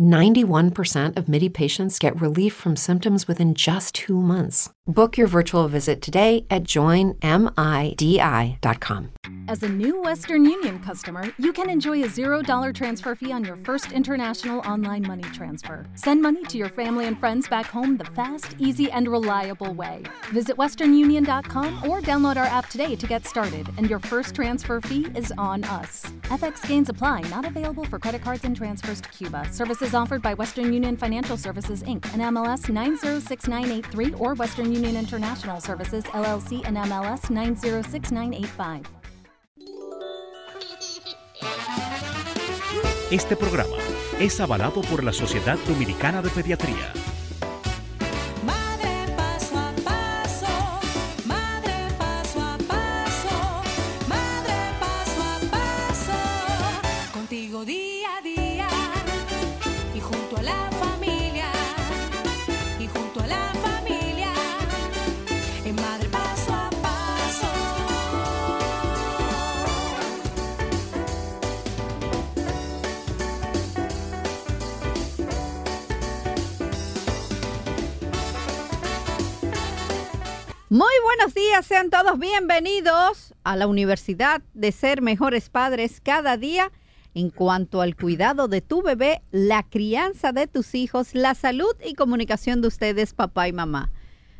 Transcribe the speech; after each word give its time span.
91% 0.00 1.16
of 1.16 1.28
MIDI 1.28 1.48
patients 1.48 1.98
get 1.98 2.20
relief 2.20 2.54
from 2.54 2.76
symptoms 2.76 3.26
within 3.28 3.54
just 3.54 3.94
two 3.94 4.20
months. 4.20 4.70
Book 4.86 5.16
your 5.16 5.28
virtual 5.28 5.68
visit 5.68 6.02
today 6.02 6.44
at 6.50 6.64
joinmidi.com. 6.64 7.12
As 9.48 9.62
a 9.62 9.68
new 9.68 10.00
Western 10.02 10.44
Union 10.44 10.78
customer, 10.80 11.24
you 11.38 11.52
can 11.52 11.68
enjoy 11.68 12.02
a 12.02 12.08
$0 12.08 12.74
transfer 12.74 13.14
fee 13.14 13.32
on 13.32 13.44
your 13.44 13.56
first 13.56 13.92
international 13.92 14.60
online 14.60 15.06
money 15.06 15.24
transfer. 15.34 15.84
Send 15.94 16.22
money 16.22 16.44
to 16.44 16.56
your 16.56 16.68
family 16.68 17.06
and 17.06 17.18
friends 17.18 17.48
back 17.48 17.66
home 17.66 17.96
the 17.96 18.04
fast, 18.04 18.56
easy, 18.58 18.90
and 18.90 19.06
reliable 19.08 19.72
way. 19.74 20.02
Visit 20.32 20.56
westernunion.com 20.56 21.88
or 21.88 22.00
download 22.00 22.36
our 22.36 22.46
app 22.46 22.68
today 22.68 22.96
to 22.96 23.06
get 23.06 23.26
started, 23.26 23.68
and 23.76 23.90
your 23.90 23.98
first 23.98 24.34
transfer 24.34 24.80
fee 24.80 25.06
is 25.14 25.32
on 25.38 25.64
us. 25.64 26.06
FX 26.22 26.66
gains 26.66 26.88
apply, 26.88 27.20
not 27.22 27.44
available 27.44 27.84
for 27.84 27.98
credit 27.98 28.22
cards 28.22 28.44
and 28.44 28.56
transfers 28.56 29.00
to 29.00 29.08
Cuba. 29.10 29.46
Services 29.82 29.94
offered 29.94 30.22
by 30.22 30.34
Western 30.34 30.72
Union 30.72 30.96
Financial 30.96 31.36
Services 31.36 31.82
Inc. 31.82 32.06
and 32.12 32.22
MLS 32.22 32.68
906983 32.68 34.14
or 34.20 34.34
Western 34.34 34.72
Union 34.72 34.96
International 34.96 35.60
Services 35.60 36.04
LLC 36.12 36.64
and 36.64 36.76
MLS 36.76 37.28
906985. 37.30 38.82
Este 43.10 43.36
programa 43.36 43.76
es 44.20 44.40
avalado 44.40 44.82
por 44.82 45.02
la 45.02 45.12
Sociedad 45.12 45.58
Dominicana 45.66 46.22
de 46.22 46.30
Pediatría. 46.30 47.01
Muy 80.72 80.94
buenos 81.04 81.34
días, 81.34 81.66
sean 81.66 81.90
todos 81.90 82.18
bienvenidos 82.18 83.34
a 83.44 83.56
la 83.56 83.66
Universidad 83.66 84.40
de 84.54 84.72
Ser 84.72 85.02
Mejores 85.02 85.50
Padres 85.50 86.00
cada 86.02 86.38
día 86.38 86.72
en 87.12 87.28
cuanto 87.28 87.82
al 87.82 87.94
cuidado 87.94 88.48
de 88.48 88.62
tu 88.62 88.80
bebé, 88.80 89.20
la 89.32 89.64
crianza 89.64 90.32
de 90.32 90.46
tus 90.46 90.74
hijos, 90.74 91.14
la 91.14 91.34
salud 91.34 91.76
y 91.84 91.92
comunicación 91.92 92.62
de 92.62 92.68
ustedes, 92.68 93.12
papá 93.12 93.48
y 93.48 93.52
mamá. 93.52 93.92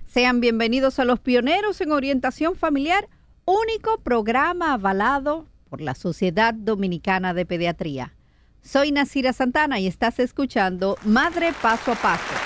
Sean 0.07 0.41
bienvenidos 0.41 0.99
a 0.99 1.05
los 1.05 1.21
pioneros 1.21 1.83
en 1.83 1.93
orientación 1.93 2.57
familiar, 2.57 3.11
único 3.45 4.01
programa 4.01 4.73
avalado 4.73 5.49
por 5.69 5.83
la 5.83 5.95
Sociedad 5.95 6.55
Dominicana 6.55 7.35
de 7.35 7.45
Pediatría. 7.45 8.15
Soy 8.63 8.91
Nasira 8.91 9.35
Santana 9.35 9.81
y 9.81 9.87
estás 9.87 10.19
escuchando 10.19 10.97
Madre 11.05 11.53
Paso 11.61 11.93
a 11.93 11.97
Paso. 11.97 12.42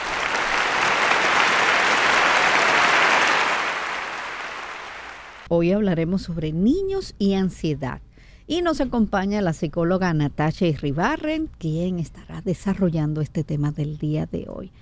Hoy 5.48 5.70
hablaremos 5.70 6.22
sobre 6.22 6.52
niños 6.52 7.14
y 7.20 7.34
ansiedad. 7.34 8.00
Y 8.48 8.62
nos 8.62 8.80
acompaña 8.80 9.40
la 9.42 9.52
psicóloga 9.52 10.12
Natasha 10.12 10.66
Irribarren, 10.66 11.48
quien 11.58 12.00
estará 12.00 12.40
desarrollando 12.40 13.20
este 13.20 13.44
tema 13.44 13.70
del 13.70 13.96
día 13.96 14.26
de 14.26 14.46
hoy. 14.48 14.72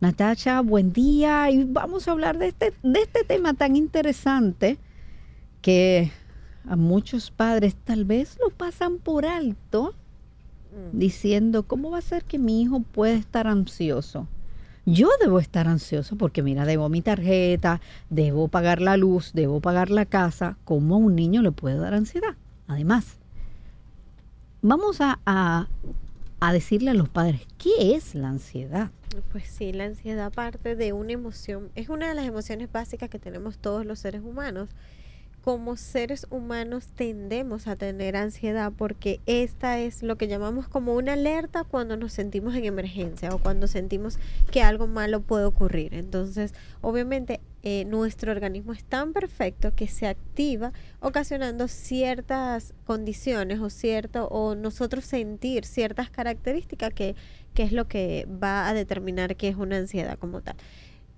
Natasha, 0.00 0.62
buen 0.62 0.94
día 0.94 1.50
y 1.50 1.64
vamos 1.64 2.08
a 2.08 2.12
hablar 2.12 2.38
de 2.38 2.48
este, 2.48 2.72
de 2.82 3.00
este 3.00 3.24
tema 3.24 3.52
tan 3.52 3.76
interesante 3.76 4.78
que 5.60 6.10
a 6.66 6.76
muchos 6.76 7.30
padres 7.30 7.74
tal 7.74 8.06
vez 8.06 8.38
lo 8.40 8.48
pasan 8.48 8.98
por 8.98 9.26
alto 9.26 9.94
diciendo, 10.92 11.64
¿cómo 11.64 11.90
va 11.90 11.98
a 11.98 12.02
ser 12.02 12.24
que 12.24 12.38
mi 12.38 12.62
hijo 12.62 12.80
puede 12.80 13.16
estar 13.16 13.46
ansioso? 13.46 14.26
Yo 14.90 15.10
debo 15.20 15.38
estar 15.38 15.68
ansioso 15.68 16.16
porque 16.16 16.42
mira, 16.42 16.64
debo 16.64 16.88
mi 16.88 17.02
tarjeta, 17.02 17.82
debo 18.08 18.48
pagar 18.48 18.80
la 18.80 18.96
luz, 18.96 19.32
debo 19.34 19.60
pagar 19.60 19.90
la 19.90 20.06
casa. 20.06 20.56
¿Cómo 20.64 20.94
a 20.94 20.98
un 20.98 21.14
niño 21.14 21.42
le 21.42 21.52
puede 21.52 21.76
dar 21.76 21.92
ansiedad? 21.92 22.36
Además, 22.66 23.18
vamos 24.62 25.02
a, 25.02 25.20
a, 25.26 25.68
a 26.40 26.52
decirle 26.54 26.92
a 26.92 26.94
los 26.94 27.10
padres, 27.10 27.42
¿qué 27.58 27.96
es 27.96 28.14
la 28.14 28.30
ansiedad? 28.30 28.90
Pues 29.30 29.44
sí, 29.44 29.74
la 29.74 29.84
ansiedad 29.84 30.32
parte 30.32 30.74
de 30.74 30.94
una 30.94 31.12
emoción, 31.12 31.68
es 31.74 31.90
una 31.90 32.08
de 32.08 32.14
las 32.14 32.24
emociones 32.24 32.72
básicas 32.72 33.10
que 33.10 33.18
tenemos 33.18 33.58
todos 33.58 33.84
los 33.84 33.98
seres 33.98 34.22
humanos. 34.22 34.70
Como 35.48 35.78
seres 35.78 36.26
humanos 36.28 36.88
tendemos 36.94 37.68
a 37.68 37.76
tener 37.76 38.16
ansiedad 38.16 38.70
porque 38.76 39.22
esta 39.24 39.78
es 39.78 40.02
lo 40.02 40.18
que 40.18 40.28
llamamos 40.28 40.68
como 40.68 40.92
una 40.92 41.14
alerta 41.14 41.64
cuando 41.64 41.96
nos 41.96 42.12
sentimos 42.12 42.54
en 42.54 42.66
emergencia 42.66 43.30
o 43.30 43.38
cuando 43.38 43.66
sentimos 43.66 44.18
que 44.50 44.60
algo 44.60 44.86
malo 44.86 45.22
puede 45.22 45.46
ocurrir. 45.46 45.94
Entonces, 45.94 46.52
obviamente, 46.82 47.40
eh, 47.62 47.86
nuestro 47.86 48.30
organismo 48.30 48.74
es 48.74 48.84
tan 48.84 49.14
perfecto 49.14 49.74
que 49.74 49.88
se 49.88 50.06
activa 50.06 50.74
ocasionando 51.00 51.66
ciertas 51.66 52.74
condiciones 52.84 53.58
o 53.60 53.70
cierto 53.70 54.28
o 54.28 54.54
nosotros 54.54 55.06
sentir 55.06 55.64
ciertas 55.64 56.10
características 56.10 56.92
que, 56.92 57.16
que 57.54 57.62
es 57.62 57.72
lo 57.72 57.88
que 57.88 58.28
va 58.30 58.68
a 58.68 58.74
determinar 58.74 59.34
que 59.34 59.48
es 59.48 59.56
una 59.56 59.78
ansiedad 59.78 60.18
como 60.18 60.42
tal. 60.42 60.56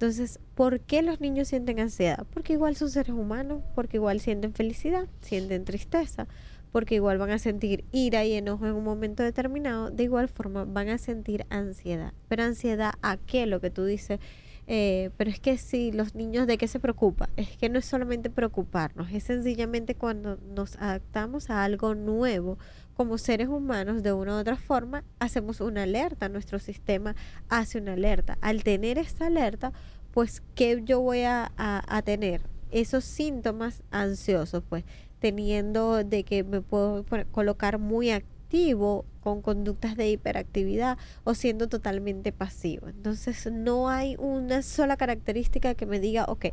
Entonces, 0.00 0.41
¿por 0.55 0.81
qué 0.81 1.03
los 1.03 1.21
niños 1.21 1.49
sienten 1.49 1.78
ansiedad? 1.78 2.27
Porque 2.33 2.55
igual 2.55 2.75
son 2.75 2.88
seres 2.88 3.12
humanos, 3.12 3.62
porque 3.75 3.99
igual 3.99 4.19
sienten 4.19 4.55
felicidad, 4.55 5.06
sienten 5.21 5.66
tristeza, 5.66 6.27
porque 6.72 6.94
igual 6.94 7.19
van 7.19 7.28
a 7.33 7.38
sentir 7.38 7.84
ira 7.93 8.25
y 8.25 8.33
enojo 8.33 8.66
en 8.66 8.72
un 8.72 8.83
momento 8.83 9.22
determinado, 9.22 9.91
de 9.91 10.05
igual 10.05 10.28
forma 10.28 10.65
van 10.65 10.88
a 10.88 10.97
sentir 10.97 11.44
ansiedad. 11.50 12.15
Pero 12.28 12.44
ansiedad 12.44 12.94
a 13.03 13.19
qué? 13.19 13.44
Lo 13.44 13.61
que 13.61 13.69
tú 13.69 13.84
dices, 13.84 14.21
eh, 14.66 15.11
pero 15.19 15.28
es 15.28 15.38
que 15.38 15.59
si 15.59 15.93
los 15.93 16.15
niños 16.15 16.47
de 16.47 16.56
qué 16.56 16.67
se 16.67 16.81
preocupan, 16.81 17.28
es 17.37 17.59
que 17.59 17.69
no 17.69 17.78
es 17.78 17.84
solamente 17.84 18.31
preocuparnos, 18.31 19.12
es 19.12 19.25
sencillamente 19.25 19.97
cuando 19.97 20.38
nos 20.55 20.77
adaptamos 20.77 21.50
a 21.50 21.62
algo 21.62 21.94
nuevo 21.94 22.56
como 23.00 23.16
seres 23.16 23.49
humanos, 23.49 24.03
de 24.03 24.12
una 24.12 24.37
u 24.37 24.41
otra 24.41 24.56
forma, 24.56 25.05
hacemos 25.21 25.62
una 25.62 25.84
alerta, 25.84 26.28
nuestro 26.28 26.59
sistema 26.59 27.16
hace 27.49 27.78
una 27.78 27.94
alerta. 27.94 28.37
Al 28.43 28.62
tener 28.62 28.99
esta 28.99 29.28
alerta, 29.28 29.72
pues, 30.11 30.43
¿qué 30.55 30.83
yo 30.84 31.00
voy 31.00 31.22
a, 31.22 31.50
a, 31.56 31.97
a 31.97 32.03
tener? 32.03 32.43
Esos 32.71 33.05
síntomas 33.05 33.83
ansiosos, 33.91 34.62
pues, 34.69 34.84
teniendo 35.19 36.05
de 36.05 36.25
que 36.25 36.44
me 36.44 36.61
puedo 36.61 37.06
colocar 37.31 37.78
muy 37.78 38.11
activo 38.11 39.06
con 39.21 39.41
conductas 39.41 39.97
de 39.97 40.11
hiperactividad 40.11 40.99
o 41.25 41.32
siendo 41.32 41.71
totalmente 41.71 42.32
pasivo. 42.32 42.88
Entonces, 42.88 43.50
no 43.50 43.88
hay 43.88 44.17
una 44.19 44.61
sola 44.61 44.99
característica 44.99 45.75
que 45.75 45.87
me 45.87 46.00
diga, 46.00 46.27
ok, 46.28 46.49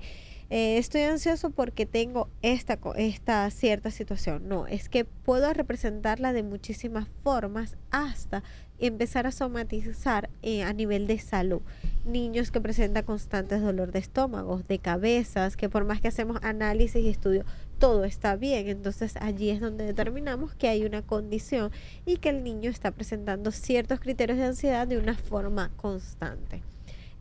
eh, 0.50 0.78
estoy 0.78 1.02
ansioso 1.02 1.50
porque 1.50 1.86
tengo 1.86 2.30
esta, 2.42 2.80
esta 2.96 3.50
cierta 3.52 3.92
situación. 3.92 4.48
No, 4.48 4.66
es 4.66 4.88
que 4.88 5.04
puedo 5.04 5.52
representarla 5.54 6.32
de 6.32 6.44
muchísimas 6.44 7.10
formas 7.22 7.76
hasta 7.92 8.44
empezar 8.80 9.28
a 9.28 9.32
somatizar 9.32 10.30
eh, 10.44 10.64
a 10.64 10.72
nivel 10.72 11.06
de 11.06 11.20
salud. 11.20 11.62
Niños 12.06 12.52
que 12.52 12.62
presentan 12.62 13.04
constantes 13.04 13.62
dolor 13.62 13.92
de 13.92 14.00
estómago, 14.00 14.62
de 14.68 14.80
cabezas, 14.80 15.58
que 15.58 15.68
por 15.68 15.84
más 15.84 16.00
que 16.00 16.08
hacemos 16.08 16.38
análisis 16.42 17.04
y 17.04 17.10
estudio, 17.10 17.44
todo 17.78 18.06
está 18.06 18.38
bien. 18.38 18.70
Entonces 18.70 19.16
allí 19.20 19.50
es 19.50 19.60
donde 19.60 19.86
determinamos 19.86 20.56
que 20.56 20.70
hay 20.70 20.86
una 20.86 21.02
condición 21.02 21.72
y 22.06 22.18
que 22.18 22.30
el 22.30 22.46
niño 22.46 22.70
está 22.70 22.92
presentando 22.92 23.52
ciertos 23.52 24.00
criterios 24.00 24.38
de 24.38 24.46
ansiedad 24.46 24.88
de 24.88 24.98
una 24.98 25.16
forma 25.16 25.72
constante 25.76 26.62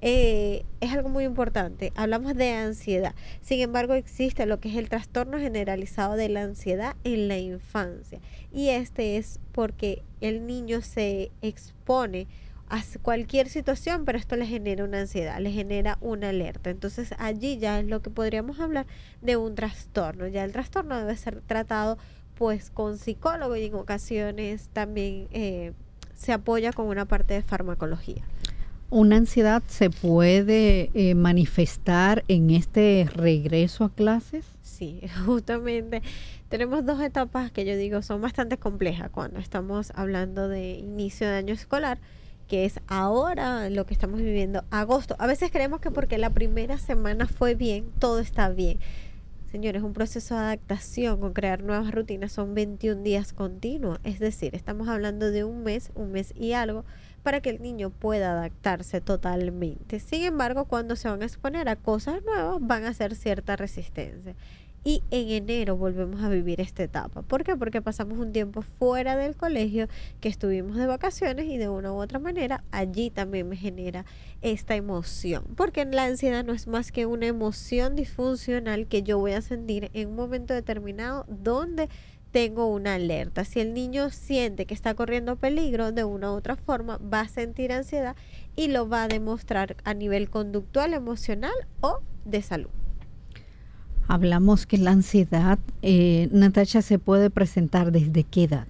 eh, 0.08 0.64
es 0.81 0.93
algo 0.93 1.08
muy 1.08 1.25
importante. 1.25 1.93
Hablamos 1.97 2.37
de 2.37 2.53
ansiedad. 2.53 3.12
Sin 3.43 3.61
embargo, 3.61 3.94
existe 3.94 4.47
lo 4.47 4.61
que 4.61 4.69
es 4.69 4.76
el 4.76 4.88
trastorno 4.88 5.41
generalizado 5.41 6.14
de 6.14 6.29
la 6.29 6.43
ansiedad 6.43 6.94
en 7.03 7.26
la 7.26 7.38
infancia. 7.38 8.20
Y 8.53 8.69
este 8.69 9.17
es 9.17 9.41
porque 9.50 10.05
el 10.20 10.47
niño 10.47 10.81
se 10.81 11.32
expone 11.43 12.29
a 12.69 12.81
cualquier 13.03 13.49
situación, 13.49 14.05
pero 14.05 14.17
esto 14.17 14.37
le 14.37 14.47
genera 14.47 14.85
una 14.85 15.00
ansiedad, 15.00 15.41
le 15.41 15.50
genera 15.50 15.99
una 16.00 16.29
alerta. 16.29 16.70
Entonces 16.70 17.12
allí 17.19 17.58
ya 17.58 17.81
es 17.81 17.87
lo 17.87 18.00
que 18.00 18.11
podríamos 18.11 18.61
hablar 18.61 18.87
de 19.23 19.37
un 19.37 19.56
trastorno. 19.56 20.29
Ya 20.29 20.44
el 20.44 20.53
trastorno 20.53 21.00
debe 21.00 21.17
ser 21.17 21.41
tratado 21.41 21.99
pues 22.37 22.70
con 22.70 22.99
psicólogo 22.99 23.56
y 23.56 23.64
en 23.64 23.75
ocasiones 23.75 24.69
también 24.73 25.26
eh, 25.32 25.73
se 26.14 26.32
apoya 26.32 26.73
con 26.73 26.87
una 26.87 27.06
parte 27.06 27.35
de 27.35 27.43
farmacología. 27.43 28.23
¿Una 28.88 29.16
ansiedad 29.16 29.64
se 29.66 29.90
puede 29.90 30.90
eh, 30.94 31.16
manifestar 31.16 32.24
en 32.28 32.50
este 32.50 33.08
regreso 33.12 33.84
a 33.84 33.90
clases? 33.90 34.44
Sí, 34.62 35.00
justamente 35.26 36.02
tenemos 36.48 36.86
dos 36.86 37.00
etapas 37.00 37.50
que 37.50 37.64
yo 37.64 37.76
digo 37.76 38.02
son 38.02 38.20
bastante 38.20 38.58
complejas 38.58 39.10
cuando 39.10 39.40
estamos 39.40 39.90
hablando 39.96 40.48
de 40.48 40.74
inicio 40.74 41.28
de 41.28 41.34
año 41.34 41.54
escolar, 41.54 41.98
que 42.46 42.64
es 42.64 42.78
ahora 42.86 43.68
lo 43.70 43.86
que 43.86 43.94
estamos 43.94 44.20
viviendo, 44.20 44.62
agosto. 44.70 45.16
A 45.18 45.26
veces 45.26 45.50
creemos 45.50 45.80
que 45.80 45.90
porque 45.90 46.18
la 46.18 46.30
primera 46.30 46.78
semana 46.78 47.26
fue 47.26 47.56
bien, 47.56 47.86
todo 47.98 48.20
está 48.20 48.50
bien. 48.50 48.78
Señores, 49.50 49.82
un 49.82 49.94
proceso 49.94 50.34
de 50.34 50.40
adaptación 50.40 51.18
con 51.18 51.32
crear 51.32 51.62
nuevas 51.62 51.90
rutinas 51.90 52.30
son 52.30 52.54
21 52.54 53.02
días 53.02 53.32
continuos, 53.32 53.98
es 54.04 54.20
decir, 54.20 54.54
estamos 54.54 54.88
hablando 54.88 55.30
de 55.30 55.42
un 55.42 55.64
mes, 55.64 55.90
un 55.94 56.12
mes 56.12 56.32
y 56.36 56.52
algo, 56.52 56.84
para 57.26 57.40
que 57.40 57.50
el 57.50 57.61
niño 57.61 57.90
pueda 57.90 58.31
adaptarse 58.31 59.00
totalmente. 59.00 59.99
Sin 59.99 60.23
embargo, 60.23 60.67
cuando 60.67 60.94
se 60.94 61.08
van 61.08 61.23
a 61.23 61.25
exponer 61.25 61.69
a 61.69 61.75
cosas 61.75 62.23
nuevas, 62.25 62.58
van 62.61 62.84
a 62.84 62.90
hacer 62.90 63.17
cierta 63.17 63.56
resistencia. 63.56 64.37
Y 64.84 65.02
en 65.11 65.31
enero 65.31 65.76
volvemos 65.76 66.23
a 66.23 66.28
vivir 66.28 66.61
esta 66.61 66.84
etapa. 66.84 67.23
¿Por 67.23 67.43
qué? 67.43 67.56
Porque 67.56 67.82
pasamos 67.82 68.19
un 68.19 68.32
tiempo 68.32 68.62
fuera 68.62 69.17
del 69.17 69.34
colegio, 69.34 69.88
que 70.20 70.28
estuvimos 70.28 70.76
de 70.76 70.87
vacaciones 70.87 71.46
y 71.46 71.56
de 71.56 71.69
una 71.69 71.93
u 71.93 71.96
otra 71.96 72.20
manera 72.20 72.62
allí 72.70 73.11
también 73.11 73.49
me 73.49 73.56
genera 73.56 74.05
esta 74.40 74.76
emoción. 74.76 75.43
Porque 75.56 75.84
la 75.84 76.05
ansiedad 76.05 76.44
no 76.44 76.52
es 76.52 76.69
más 76.69 76.93
que 76.93 77.06
una 77.06 77.26
emoción 77.26 77.96
disfuncional 77.96 78.87
que 78.87 79.02
yo 79.02 79.19
voy 79.19 79.32
a 79.32 79.43
sentir 79.43 79.90
en 79.94 80.11
un 80.11 80.14
momento 80.14 80.55
determinado 80.55 81.26
donde 81.29 81.88
tengo 82.36 82.66
una 82.66 82.96
alerta. 82.96 83.46
Si 83.46 83.60
el 83.60 83.72
niño 83.72 84.10
siente 84.10 84.66
que 84.66 84.74
está 84.74 84.92
corriendo 84.92 85.36
peligro 85.36 85.90
de 85.90 86.04
una 86.04 86.32
u 86.32 86.34
otra 86.34 86.54
forma, 86.54 86.98
va 86.98 87.20
a 87.20 87.28
sentir 87.28 87.72
ansiedad 87.72 88.14
y 88.56 88.68
lo 88.68 88.86
va 88.86 89.04
a 89.04 89.08
demostrar 89.08 89.74
a 89.84 89.94
nivel 89.94 90.28
conductual, 90.28 90.92
emocional 90.92 91.54
o 91.80 92.00
de 92.26 92.42
salud. 92.42 92.68
Hablamos 94.06 94.66
que 94.66 94.76
la 94.76 94.90
ansiedad, 94.90 95.58
eh, 95.80 96.28
Natasha, 96.30 96.82
se 96.82 96.98
puede 96.98 97.30
presentar 97.30 97.90
desde 97.90 98.22
qué 98.22 98.42
edad. 98.42 98.66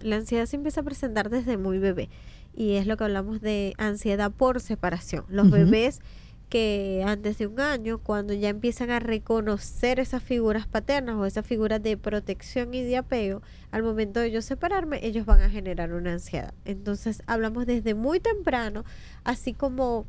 La 0.00 0.14
ansiedad 0.14 0.46
se 0.46 0.54
empieza 0.54 0.82
a 0.82 0.84
presentar 0.84 1.30
desde 1.30 1.56
muy 1.56 1.78
bebé 1.78 2.08
y 2.56 2.74
es 2.74 2.86
lo 2.86 2.96
que 2.96 3.02
hablamos 3.02 3.40
de 3.40 3.74
ansiedad 3.76 4.30
por 4.30 4.60
separación. 4.60 5.24
Los 5.28 5.50
bebés 5.50 6.00
que 6.48 7.04
antes 7.06 7.38
de 7.38 7.46
un 7.46 7.60
año, 7.60 7.98
cuando 7.98 8.32
ya 8.32 8.48
empiezan 8.48 8.90
a 8.90 9.00
reconocer 9.00 9.98
esas 9.98 10.22
figuras 10.22 10.66
paternas 10.66 11.16
o 11.16 11.26
esas 11.26 11.46
figuras 11.46 11.82
de 11.82 11.96
protección 11.96 12.74
y 12.74 12.82
de 12.82 12.96
apego, 12.96 13.42
al 13.70 13.82
momento 13.82 14.20
de 14.20 14.26
ellos 14.26 14.44
separarme, 14.44 15.04
ellos 15.04 15.26
van 15.26 15.40
a 15.40 15.50
generar 15.50 15.92
una 15.92 16.12
ansiedad. 16.12 16.54
Entonces 16.64 17.22
hablamos 17.26 17.66
desde 17.66 17.94
muy 17.94 18.20
temprano, 18.20 18.84
así 19.24 19.52
como 19.52 20.06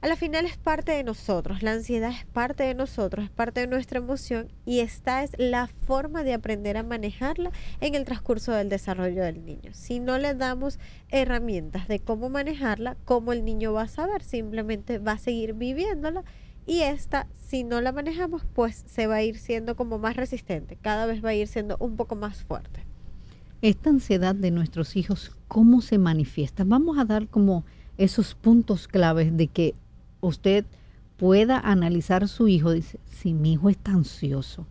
a 0.00 0.06
la 0.06 0.14
final 0.14 0.46
es 0.46 0.56
parte 0.56 0.92
de 0.92 1.02
nosotros, 1.02 1.62
la 1.62 1.72
ansiedad 1.72 2.10
es 2.10 2.24
parte 2.24 2.62
de 2.62 2.74
nosotros, 2.74 3.24
es 3.24 3.30
parte 3.30 3.60
de 3.60 3.66
nuestra 3.66 3.98
emoción 3.98 4.48
y 4.64 4.78
esta 4.78 5.24
es 5.24 5.32
la 5.38 5.66
forma 5.66 6.22
de 6.22 6.34
aprender 6.34 6.76
a 6.76 6.84
manejarla 6.84 7.50
en 7.80 7.96
el 7.96 8.04
transcurso 8.04 8.52
del 8.52 8.68
desarrollo 8.68 9.24
del 9.24 9.44
niño. 9.44 9.72
Si 9.72 9.98
no 9.98 10.18
le 10.18 10.34
damos 10.34 10.78
herramientas 11.08 11.88
de 11.88 11.98
cómo 11.98 12.30
manejarla, 12.30 12.96
cómo 13.04 13.32
el 13.32 13.44
niño 13.44 13.72
va 13.72 13.82
a 13.82 13.88
saber, 13.88 14.22
simplemente 14.22 14.98
va 14.98 15.12
a 15.12 15.18
seguir 15.18 15.54
viviéndola 15.54 16.22
y 16.64 16.82
esta, 16.82 17.26
si 17.34 17.64
no 17.64 17.80
la 17.80 17.90
manejamos, 17.90 18.42
pues 18.54 18.84
se 18.86 19.08
va 19.08 19.16
a 19.16 19.22
ir 19.22 19.36
siendo 19.36 19.74
como 19.74 19.98
más 19.98 20.16
resistente, 20.16 20.76
cada 20.80 21.06
vez 21.06 21.24
va 21.24 21.30
a 21.30 21.34
ir 21.34 21.48
siendo 21.48 21.76
un 21.80 21.96
poco 21.96 22.14
más 22.14 22.44
fuerte. 22.44 22.84
Esta 23.62 23.90
ansiedad 23.90 24.36
de 24.36 24.52
nuestros 24.52 24.94
hijos, 24.94 25.32
¿cómo 25.48 25.80
se 25.80 25.98
manifiesta? 25.98 26.62
Vamos 26.62 26.98
a 26.98 27.04
dar 27.04 27.26
como 27.26 27.64
esos 27.96 28.36
puntos 28.36 28.86
claves 28.86 29.36
de 29.36 29.48
que 29.48 29.74
usted 30.20 30.64
pueda 31.16 31.58
analizar 31.58 32.28
su 32.28 32.48
hijo. 32.48 32.72
Dice, 32.72 32.98
si 33.10 33.34
mi 33.34 33.54
hijo 33.54 33.70
está 33.70 33.92
ansioso. 33.92 34.66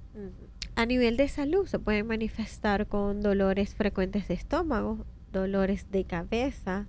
A 0.75 0.85
nivel 0.85 1.17
de 1.17 1.27
salud 1.27 1.67
se 1.67 1.79
pueden 1.79 2.07
manifestar 2.07 2.87
con 2.87 3.21
dolores 3.21 3.73
frecuentes 3.73 4.27
de 4.27 4.35
estómago, 4.35 5.05
dolores 5.33 5.89
de 5.91 6.03
cabeza, 6.03 6.85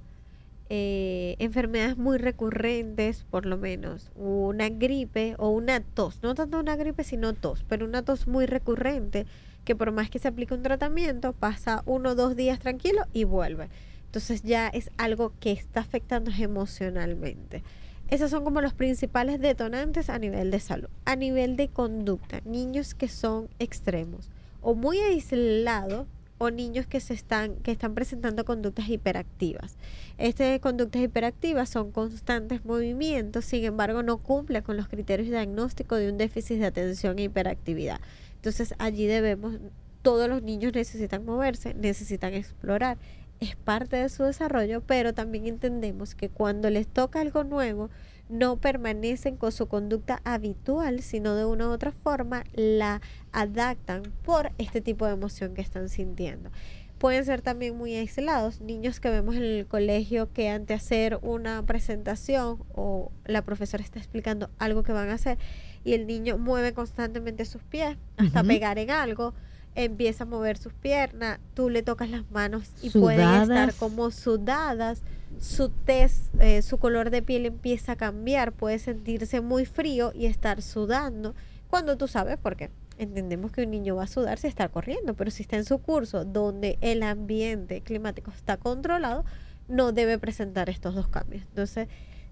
eh, 0.68 1.36
enfermedades 1.38 1.96
muy 1.96 2.18
recurrentes, 2.18 3.24
por 3.30 3.46
lo 3.46 3.56
menos, 3.56 4.10
una 4.14 4.68
gripe 4.68 5.34
o 5.38 5.48
una 5.48 5.80
tos, 5.80 6.22
no 6.22 6.34
tanto 6.34 6.60
una 6.60 6.76
gripe 6.76 7.02
sino 7.02 7.32
tos, 7.32 7.64
pero 7.66 7.86
una 7.86 8.02
tos 8.02 8.26
muy 8.26 8.44
recurrente 8.44 9.24
que 9.64 9.74
por 9.74 9.92
más 9.92 10.10
que 10.10 10.18
se 10.18 10.28
aplique 10.28 10.52
un 10.52 10.62
tratamiento 10.62 11.32
pasa 11.32 11.82
uno 11.86 12.10
o 12.10 12.14
dos 12.14 12.36
días 12.36 12.58
tranquilo 12.58 13.06
y 13.14 13.24
vuelve. 13.24 13.70
Entonces 14.04 14.42
ya 14.42 14.68
es 14.68 14.90
algo 14.98 15.32
que 15.40 15.52
está 15.52 15.80
afectando 15.80 16.30
emocionalmente. 16.38 17.62
Esos 18.10 18.30
son 18.30 18.42
como 18.42 18.60
los 18.60 18.72
principales 18.72 19.40
detonantes 19.40 20.08
a 20.08 20.18
nivel 20.18 20.50
de 20.50 20.60
salud. 20.60 20.88
A 21.04 21.14
nivel 21.14 21.56
de 21.56 21.68
conducta, 21.68 22.40
niños 22.44 22.94
que 22.94 23.08
son 23.08 23.48
extremos 23.58 24.30
o 24.62 24.74
muy 24.74 24.98
aislados 24.98 26.06
o 26.38 26.50
niños 26.50 26.86
que 26.86 27.00
se 27.00 27.14
están 27.14 27.56
que 27.56 27.72
están 27.72 27.94
presentando 27.94 28.44
conductas 28.44 28.88
hiperactivas. 28.88 29.76
Estas 30.18 30.58
conductas 30.60 31.02
hiperactivas 31.02 31.68
son 31.68 31.90
constantes 31.90 32.64
movimientos, 32.64 33.44
sin 33.44 33.64
embargo 33.64 34.02
no 34.02 34.18
cumplen 34.18 34.62
con 34.62 34.76
los 34.76 34.88
criterios 34.88 35.28
de 35.28 35.36
diagnóstico 35.36 35.96
de 35.96 36.10
un 36.10 36.16
déficit 36.16 36.58
de 36.58 36.66
atención 36.66 37.18
e 37.18 37.24
hiperactividad. 37.24 38.00
Entonces 38.36 38.74
allí 38.78 39.06
debemos 39.06 39.58
todos 40.02 40.28
los 40.28 40.42
niños 40.42 40.72
necesitan 40.72 41.24
moverse, 41.24 41.74
necesitan 41.74 42.32
explorar, 42.32 42.98
es 43.40 43.56
parte 43.56 43.96
de 43.96 44.08
su 44.08 44.24
desarrollo, 44.24 44.80
pero 44.80 45.14
también 45.14 45.46
entendemos 45.46 46.14
que 46.14 46.28
cuando 46.28 46.70
les 46.70 46.86
toca 46.86 47.20
algo 47.20 47.44
nuevo, 47.44 47.90
no 48.28 48.56
permanecen 48.56 49.36
con 49.36 49.52
su 49.52 49.68
conducta 49.68 50.20
habitual, 50.24 51.00
sino 51.02 51.34
de 51.34 51.44
una 51.44 51.68
u 51.68 51.70
otra 51.70 51.92
forma 51.92 52.44
la 52.52 53.00
adaptan 53.32 54.02
por 54.24 54.52
este 54.58 54.80
tipo 54.80 55.06
de 55.06 55.12
emoción 55.12 55.54
que 55.54 55.62
están 55.62 55.88
sintiendo. 55.88 56.50
Pueden 56.98 57.24
ser 57.24 57.42
también 57.42 57.76
muy 57.76 57.94
aislados, 57.94 58.60
niños 58.60 58.98
que 58.98 59.08
vemos 59.08 59.36
en 59.36 59.44
el 59.44 59.66
colegio 59.66 60.32
que 60.32 60.48
ante 60.48 60.74
hacer 60.74 61.18
una 61.22 61.64
presentación 61.64 62.64
o 62.74 63.12
la 63.24 63.42
profesora 63.42 63.84
está 63.84 64.00
explicando 64.00 64.50
algo 64.58 64.82
que 64.82 64.92
van 64.92 65.08
a 65.10 65.14
hacer 65.14 65.38
y 65.84 65.92
el 65.92 66.08
niño 66.08 66.38
mueve 66.38 66.72
constantemente 66.72 67.44
sus 67.44 67.62
pies 67.62 67.96
hasta 68.16 68.42
pegar 68.42 68.80
en 68.80 68.90
algo, 68.90 69.32
empieza 69.74 70.24
a 70.24 70.26
mover 70.26 70.58
sus 70.58 70.72
piernas, 70.72 71.38
tú 71.54 71.70
le 71.70 71.82
tocas 71.82 72.10
las 72.10 72.30
manos 72.30 72.70
y 72.82 72.90
pueden 72.90 73.20
estar 73.20 73.46
Sudadas. 73.46 73.74
como 73.76 74.10
sudadas, 74.10 75.02
su 75.40 75.68
tez, 75.68 76.30
eh, 76.40 76.62
su 76.62 76.78
color 76.78 77.10
de 77.10 77.22
piel 77.22 77.46
empieza 77.46 77.92
a 77.92 77.96
cambiar, 77.96 78.52
puede 78.52 78.78
sentirse 78.78 79.40
muy 79.40 79.66
frío 79.66 80.12
y 80.14 80.26
estar 80.26 80.62
sudando, 80.62 81.34
cuando 81.68 81.96
tú 81.96 82.08
sabes 82.08 82.38
por 82.38 82.56
qué. 82.56 82.70
Entendemos 82.98 83.52
que 83.52 83.62
un 83.62 83.70
niño 83.70 83.94
va 83.94 84.04
a 84.04 84.08
sudar 84.08 84.38
si 84.38 84.48
está 84.48 84.68
corriendo, 84.68 85.14
pero 85.14 85.30
si 85.30 85.42
está 85.42 85.56
en 85.56 85.64
su 85.64 85.78
curso 85.78 86.24
donde 86.24 86.78
el 86.80 87.04
ambiente 87.04 87.80
climático 87.82 88.32
está 88.32 88.56
controlado, 88.56 89.24
no 89.68 89.92
debe 89.92 90.18
presentar 90.18 90.68
estos 90.68 90.94
dos 90.96 91.08
cambios. 91.08 91.44
Entonces, 91.44 91.88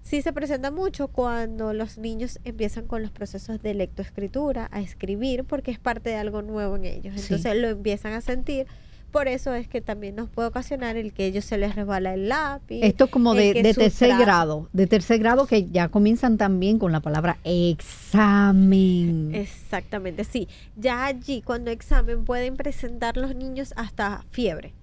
sí 0.07 0.21
se 0.21 0.31
presenta 0.31 0.71
mucho 0.71 1.09
cuando 1.09 1.73
los 1.73 1.97
niños 1.97 2.39
empiezan 2.45 2.87
con 2.87 3.01
los 3.01 3.11
procesos 3.11 3.61
de 3.61 3.73
lectoescritura, 3.73 4.69
a 4.71 4.79
escribir, 4.79 5.43
porque 5.43 5.71
es 5.71 5.79
parte 5.79 6.11
de 6.11 6.15
algo 6.15 6.41
nuevo 6.41 6.77
en 6.77 6.85
ellos. 6.85 7.13
Sí. 7.15 7.33
Entonces 7.33 7.61
lo 7.61 7.67
empiezan 7.67 8.13
a 8.13 8.21
sentir. 8.21 8.67
Por 9.11 9.27
eso 9.27 9.53
es 9.53 9.67
que 9.67 9.81
también 9.81 10.15
nos 10.15 10.29
puede 10.29 10.49
ocasionar 10.49 10.97
el 10.97 11.13
que 11.13 11.25
ellos 11.25 11.45
se 11.45 11.57
les 11.57 11.75
resbala 11.75 12.13
el 12.13 12.29
lápiz. 12.29 12.81
Esto 12.83 13.05
es 13.05 13.09
como 13.09 13.35
de, 13.35 13.53
tercer 13.73 14.17
grado, 14.17 14.69
de 14.73 14.85
tercer 14.85 15.19
grado 15.19 15.47
que 15.47 15.69
ya 15.69 15.87
comienzan 15.89 16.37
también 16.37 16.77
con 16.77 16.91
la 16.91 16.99
palabra 16.99 17.37
examen. 17.43 19.33
Exactamente, 19.33 20.23
sí. 20.23 20.47
Ya 20.75 21.05
allí, 21.05 21.41
cuando 21.41 21.71
examen, 21.71 22.25
pueden 22.25 22.57
presentar 22.57 23.17
los 23.17 23.33
niños 23.33 23.73
hasta 23.77 24.23
fiebre. 24.29 24.73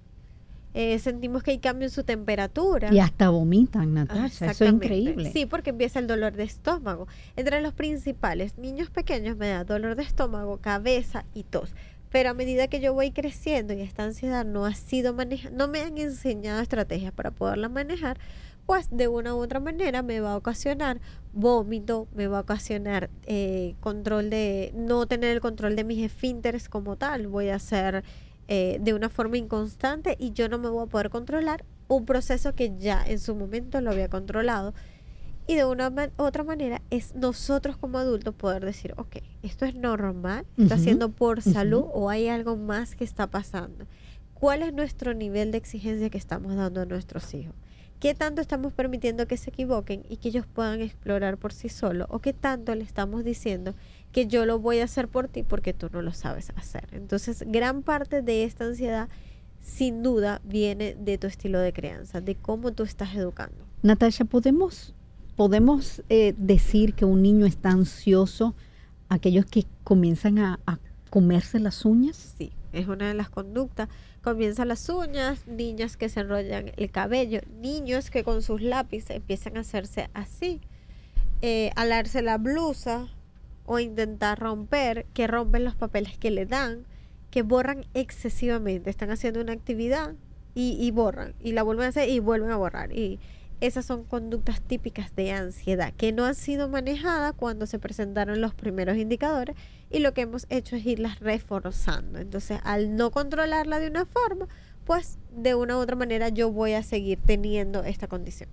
Eh, 0.75 0.99
sentimos 0.99 1.45
que 1.45 1.53
hay 1.53 1.59
cambio 1.59 1.87
en 1.87 1.91
su 1.93 2.03
temperatura. 2.03 2.93
Y 2.93 2.99
hasta 2.99 3.31
vomitan, 3.31 3.95
Natasha. 3.95 4.51
Eso 4.51 4.65
es 4.65 4.73
increíble. 4.73 5.31
Sí, 5.33 5.47
porque 5.47 5.71
empieza 5.71 6.01
el 6.01 6.09
dolor 6.09 6.33
de 6.33 6.43
estómago. 6.43 7.07
Entre 7.37 7.61
los 7.61 7.73
principales, 7.75 8.59
niños 8.59 8.91
pequeños 8.91 9.37
me 9.37 9.49
da 9.49 9.63
dolor 9.63 9.95
de 9.95 10.03
estómago, 10.03 10.59
cabeza 10.59 11.25
y 11.33 11.45
tos. 11.45 11.73
Pero 12.11 12.31
a 12.31 12.35
medida 12.35 12.67
que 12.67 12.81
yo 12.81 12.93
voy 12.93 13.13
creciendo 13.13 13.73
y 13.73 13.81
esta 13.81 14.03
ansiedad 14.03 14.45
no 14.45 14.67
ha 14.67 14.75
sido 14.75 15.15
manejada, 15.15 15.55
no 15.55 15.69
me 15.69 15.81
han 15.81 15.97
enseñado 15.97 16.61
estrategias 16.61 17.13
para 17.13 17.31
poderla 17.31 17.69
manejar, 17.69 18.19
pues 18.67 18.89
de 18.91 19.09
una 19.09 19.35
u 19.35 19.39
otra 19.39 19.61
manera 19.61 20.03
me 20.03 20.21
va 20.21 20.33
a 20.33 20.37
ocasionar 20.37 21.01
vómito, 21.33 22.09
me 22.15 22.27
va 22.27 22.39
a 22.39 22.41
ocasionar 22.43 23.11
eh, 23.27 23.75
control 23.81 24.31
de, 24.31 24.73
no 24.75 25.07
tener 25.07 25.31
el 25.31 25.41
control 25.41 25.77
de 25.77 25.85
mis 25.85 26.05
esfínteres 26.05 26.69
como 26.69 26.97
tal, 26.97 27.27
voy 27.27 27.49
a 27.49 27.59
ser 27.59 28.05
eh, 28.49 28.79
de 28.81 28.95
una 28.95 29.09
forma 29.09 29.37
inconstante 29.39 30.17
y 30.19 30.33
yo 30.33 30.49
no 30.49 30.59
me 30.59 30.69
voy 30.69 30.85
a 30.85 30.89
poder 30.89 31.11
controlar 31.11 31.65
un 31.89 32.05
proceso 32.07 32.55
que 32.55 32.77
ya 32.79 33.03
en 33.07 33.19
su 33.21 33.35
momento 33.35 33.81
lo 33.81 33.91
había 33.91 34.09
controlado. 34.09 34.75
Y 35.47 35.57
de 35.57 35.67
una 35.67 35.91
man- 35.91 36.11
otra 36.17 36.43
manera 36.43 36.81
es 36.89 37.15
nosotros 37.15 37.77
como 37.77 37.99
adultos 37.99 38.35
poder 38.35 38.65
decir, 38.65 38.95
ok, 38.97 39.17
esto 39.43 39.67
es 39.67 39.75
normal, 39.75 40.47
está 40.57 40.75
Ujú, 40.75 40.75
haciendo 40.75 41.11
por 41.11 41.43
salud 41.43 41.85
o 41.93 42.09
hay 42.09 42.29
algo 42.29 42.57
más 42.57 42.95
que 42.97 43.05
está 43.05 43.27
pasando. 43.27 43.85
¿Cuál 44.45 44.61
es 44.61 44.75
nuestro 44.75 45.15
nivel 45.15 45.53
de 45.53 45.57
exigencia 45.57 46.11
que 46.11 46.19
estamos 46.19 46.55
dando 46.55 46.83
a 46.83 46.85
nuestros 46.85 47.33
hijos? 47.33 47.55
¿Qué 47.99 48.15
tanto 48.15 48.43
estamos 48.43 48.75
permitiendo 48.75 49.27
que 49.27 49.39
se 49.39 49.49
equivoquen 49.49 50.05
y 50.11 50.19
que 50.19 50.29
ellos 50.29 50.45
puedan 50.45 50.83
explorar 50.83 51.39
por 51.39 51.55
sí 51.55 51.71
solos? 51.71 52.09
¿O 52.11 52.19
qué 52.19 52.35
tanto 52.35 52.75
le 52.75 52.85
estamos 52.85 53.25
diciendo 53.25 53.75
que 54.13 54.27
yo 54.27 54.45
lo 54.45 54.59
voy 54.59 54.81
a 54.81 54.85
hacer 54.85 55.09
por 55.09 55.29
ti 55.29 55.45
porque 55.45 55.73
tú 55.73 55.89
no 55.91 56.03
lo 56.03 56.13
sabes 56.13 56.51
hacer? 56.57 56.87
Entonces, 56.93 57.43
gran 57.47 57.81
parte 57.81 58.21
de 58.21 58.45
esta 58.45 58.67
ansiedad, 58.67 59.09
sin 59.63 60.03
duda, 60.03 60.43
viene 60.45 60.95
de 60.95 61.17
tu 61.17 61.27
estilo 61.27 61.59
de 61.59 61.73
crianza, 61.73 62.21
de 62.21 62.35
cómo 62.35 62.71
tú 62.71 62.83
estás 62.83 63.15
educando. 63.15 63.57
Natasha, 63.83 64.27
¿podemos, 64.27 64.93
podemos 65.37 66.03
eh, 66.11 66.35
decir 66.37 66.93
que 66.93 67.07
un 67.07 67.23
niño 67.23 67.47
está 67.47 67.71
ansioso 67.71 68.55
aquellos 69.09 69.47
que 69.47 69.65
comienzan 69.85 70.39
a, 70.39 70.61
a 70.67 70.81
comerse 71.09 71.59
las 71.61 71.87
uñas? 71.87 72.35
Sí, 72.37 72.53
es 72.77 72.89
una 72.89 73.09
de 73.09 73.15
las 73.15 73.31
conductas. 73.31 73.89
Comienzan 74.23 74.69
las 74.69 74.89
uñas, 74.89 75.47
niñas 75.47 75.97
que 75.97 76.09
se 76.09 76.21
enrollan 76.21 76.73
el 76.77 76.91
cabello, 76.91 77.41
niños 77.61 78.11
que 78.11 78.25
con 78.25 78.43
sus 78.43 78.63
lápices 78.63 79.17
empiezan 79.17 79.57
a 79.57 79.61
hacerse 79.61 80.11
así, 80.15 80.61
eh, 81.43 81.71
alarse 81.77 82.23
la 82.23 82.39
blusa 82.39 83.09
o 83.67 83.79
intentar 83.79 84.39
romper, 84.39 85.07
que 85.15 85.27
rompen 85.27 85.65
los 85.65 85.75
papeles 85.75 86.17
que 86.19 86.31
le 86.31 86.47
dan, 86.47 86.87
que 87.31 87.43
borran 87.43 87.85
excesivamente, 87.95 88.91
están 88.91 89.11
haciendo 89.11 89.41
una 89.41 89.53
actividad 89.53 90.15
y, 90.55 90.77
y 90.81 90.91
borran, 90.91 91.35
y 91.43 91.53
la 91.53 91.63
vuelven 91.63 91.87
a 91.87 91.89
hacer 91.89 92.09
y 92.09 92.21
vuelven 92.21 92.51
a 92.51 92.57
borrar. 92.57 92.93
Y 92.93 93.19
esas 93.61 93.87
son 93.87 94.05
conductas 94.05 94.61
típicas 94.61 95.15
de 95.17 95.33
ansiedad 95.33 95.93
que 95.97 96.13
no 96.13 96.25
han 96.25 96.35
sido 96.35 96.69
manejadas 96.69 97.33
cuando 97.35 97.67
se 97.67 97.79
presentaron 97.79 98.41
los 98.41 98.55
primeros 98.55 98.97
indicadores 98.97 99.57
y 99.91 100.01
lo 100.01 100.13
que 100.13 100.23
hemos 100.23 100.47
hecho 100.51 100.77
es 100.77 100.85
irlas 100.87 101.21
reforzando. 101.21 102.19
Entonces, 102.19 102.59
al 102.65 102.97
no 102.97 103.11
controlarla 103.11 103.79
de 103.79 103.89
una 103.89 104.05
forma, 104.05 104.49
pues 104.85 105.19
de 105.35 105.55
una 105.55 105.77
u 105.77 105.81
otra 105.81 105.97
manera 105.97 106.29
yo 106.29 106.51
voy 106.51 106.73
a 106.73 106.83
seguir 106.83 107.19
teniendo 107.25 107.83
esta 107.85 108.07
condición. 108.07 108.49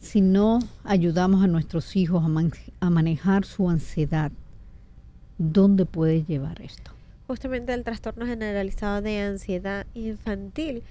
Si 0.00 0.20
no 0.20 0.58
ayudamos 0.82 1.42
a 1.42 1.46
nuestros 1.46 1.96
hijos 1.96 2.22
a, 2.24 2.28
man- 2.28 2.52
a 2.80 2.90
manejar 2.90 3.46
su 3.46 3.70
ansiedad, 3.70 4.30
¿dónde 5.38 5.86
puede 5.86 6.24
llevar 6.24 6.60
esto? 6.60 6.90
Justamente 7.26 7.72
el 7.72 7.84
trastorno 7.84 8.26
generalizado 8.26 9.00
de 9.00 9.20
ansiedad 9.20 9.86
infantil. 9.94 10.82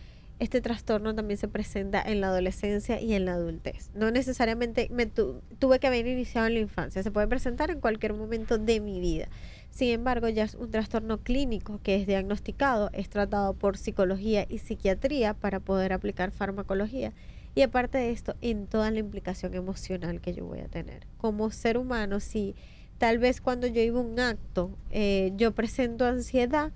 Este 0.43 0.59
trastorno 0.59 1.15
también 1.15 1.37
se 1.37 1.47
presenta 1.47 2.01
en 2.01 2.19
la 2.19 2.27
adolescencia 2.27 2.99
y 2.99 3.13
en 3.13 3.23
la 3.23 3.35
adultez. 3.35 3.91
No 3.95 4.11
necesariamente 4.11 4.89
me 4.91 5.05
tu- 5.05 5.39
tuve 5.57 5.79
que 5.79 5.87
haber 5.87 6.05
iniciado 6.05 6.47
en 6.47 6.55
la 6.55 6.59
infancia, 6.59 7.01
se 7.01 7.11
puede 7.11 7.29
presentar 7.29 7.71
en 7.71 7.79
cualquier 7.79 8.13
momento 8.13 8.57
de 8.57 8.81
mi 8.81 8.99
vida. 8.99 9.29
Sin 9.71 9.87
embargo, 9.91 10.27
ya 10.27 10.43
es 10.43 10.55
un 10.55 10.69
trastorno 10.69 11.19
clínico 11.19 11.79
que 11.81 11.95
es 11.95 12.05
diagnosticado, 12.07 12.89
es 12.91 13.07
tratado 13.07 13.53
por 13.53 13.77
psicología 13.77 14.45
y 14.49 14.57
psiquiatría 14.57 15.33
para 15.33 15.61
poder 15.61 15.93
aplicar 15.93 16.31
farmacología. 16.31 17.13
Y 17.55 17.61
aparte 17.61 17.99
de 17.99 18.11
esto, 18.11 18.35
en 18.41 18.67
toda 18.67 18.91
la 18.91 18.99
implicación 18.99 19.53
emocional 19.53 20.19
que 20.19 20.33
yo 20.33 20.43
voy 20.45 20.59
a 20.59 20.67
tener. 20.67 21.07
Como 21.19 21.51
ser 21.51 21.77
humano, 21.77 22.19
si 22.19 22.53
tal 22.97 23.17
vez 23.17 23.39
cuando 23.39 23.65
yo 23.67 23.79
iba 23.81 24.01
un 24.01 24.19
acto, 24.19 24.71
eh, 24.89 25.31
yo 25.37 25.53
presento 25.53 26.03
ansiedad, 26.03 26.73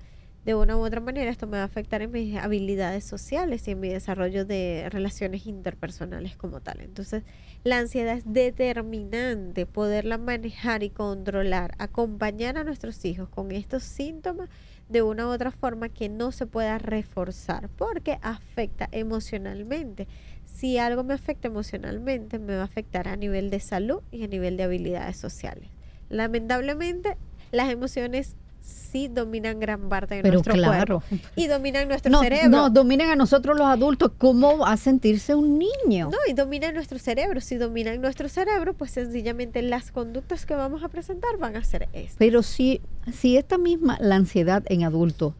de 0.48 0.56
una 0.56 0.78
u 0.78 0.80
otra 0.80 1.02
manera 1.02 1.30
esto 1.30 1.46
me 1.46 1.58
va 1.58 1.64
a 1.64 1.66
afectar 1.66 2.02
en 2.02 2.10
mis 2.10 2.38
habilidades 2.38 3.04
sociales 3.04 3.68
y 3.68 3.72
en 3.72 3.82
mi 3.82 3.90
desarrollo 3.90 4.46
de 4.46 4.88
relaciones 4.90 5.46
interpersonales 5.46 6.38
como 6.38 6.62
tal. 6.62 6.80
Entonces, 6.80 7.24
la 7.66 7.80
ansiedad 7.80 8.16
es 8.16 8.24
determinante, 8.32 9.66
poderla 9.66 10.18
manejar 10.18 10.84
y 10.84 10.90
controlar, 10.90 11.76
acompañar 11.80 12.58
a 12.58 12.64
nuestros 12.64 13.04
hijos 13.04 13.28
con 13.28 13.52
estos 13.52 13.84
síntomas 13.84 14.48
de 14.88 15.02
una 15.02 15.28
u 15.28 15.32
otra 15.32 15.52
forma 15.52 15.90
que 15.90 16.08
no 16.08 16.32
se 16.32 16.46
pueda 16.46 16.78
reforzar 16.78 17.68
porque 17.68 18.18
afecta 18.22 18.88
emocionalmente. 18.94 20.08
Si 20.46 20.78
algo 20.78 21.04
me 21.04 21.14
afecta 21.14 21.50
emocionalmente, 21.50 22.40
me 22.40 22.56
va 22.56 22.62
a 22.62 22.66
afectar 22.66 23.10
a 23.10 23.18
nivel 23.18 23.50
de 23.50 23.60
salud 23.60 24.00
y 24.12 24.24
a 24.24 24.28
nivel 24.28 24.56
de 24.56 24.64
habilidades 24.64 25.18
sociales. 25.18 25.68
Lamentablemente, 26.08 27.18
las 27.52 27.70
emociones 27.70 28.38
sí 28.68 29.08
dominan 29.08 29.60
gran 29.60 29.90
parte 29.90 30.16
de 30.16 30.22
Pero 30.22 30.34
nuestro 30.36 30.54
claro. 30.54 31.00
cuerpo 31.02 31.18
y 31.36 31.48
dominan 31.48 31.88
nuestro 31.88 32.12
No, 32.12 32.22
cerebro. 32.22 32.50
no, 32.50 32.70
dominen 32.70 33.10
a 33.10 33.16
nosotros 33.16 33.58
los 33.58 33.68
adultos. 33.68 34.12
¿Cómo 34.18 34.58
va 34.60 34.72
a 34.72 34.78
sentirse 34.78 35.36
un 35.36 35.58
niño? 35.60 36.10
No, 36.12 36.18
y 36.28 36.34
dominan 36.34 36.74
nuestro 36.74 37.00
cerebro. 37.00 37.42
Si 37.42 37.56
dominan 37.56 38.02
nuestro 38.02 38.30
cerebro, 38.30 38.74
pues 38.74 38.92
sencillamente 38.92 39.62
las 39.62 39.92
conductas 39.92 40.46
que 40.46 40.56
vamos 40.56 40.84
a 40.84 40.90
presentar 40.90 41.38
van 41.40 41.56
a 41.56 41.64
ser 41.64 41.88
estas. 41.94 42.18
Pero 42.18 42.44
si, 42.44 42.82
si 43.14 43.38
esta 43.38 43.58
misma, 43.58 43.98
la 44.02 44.16
ansiedad 44.16 44.64
en 44.68 44.84
adultos, 44.84 45.34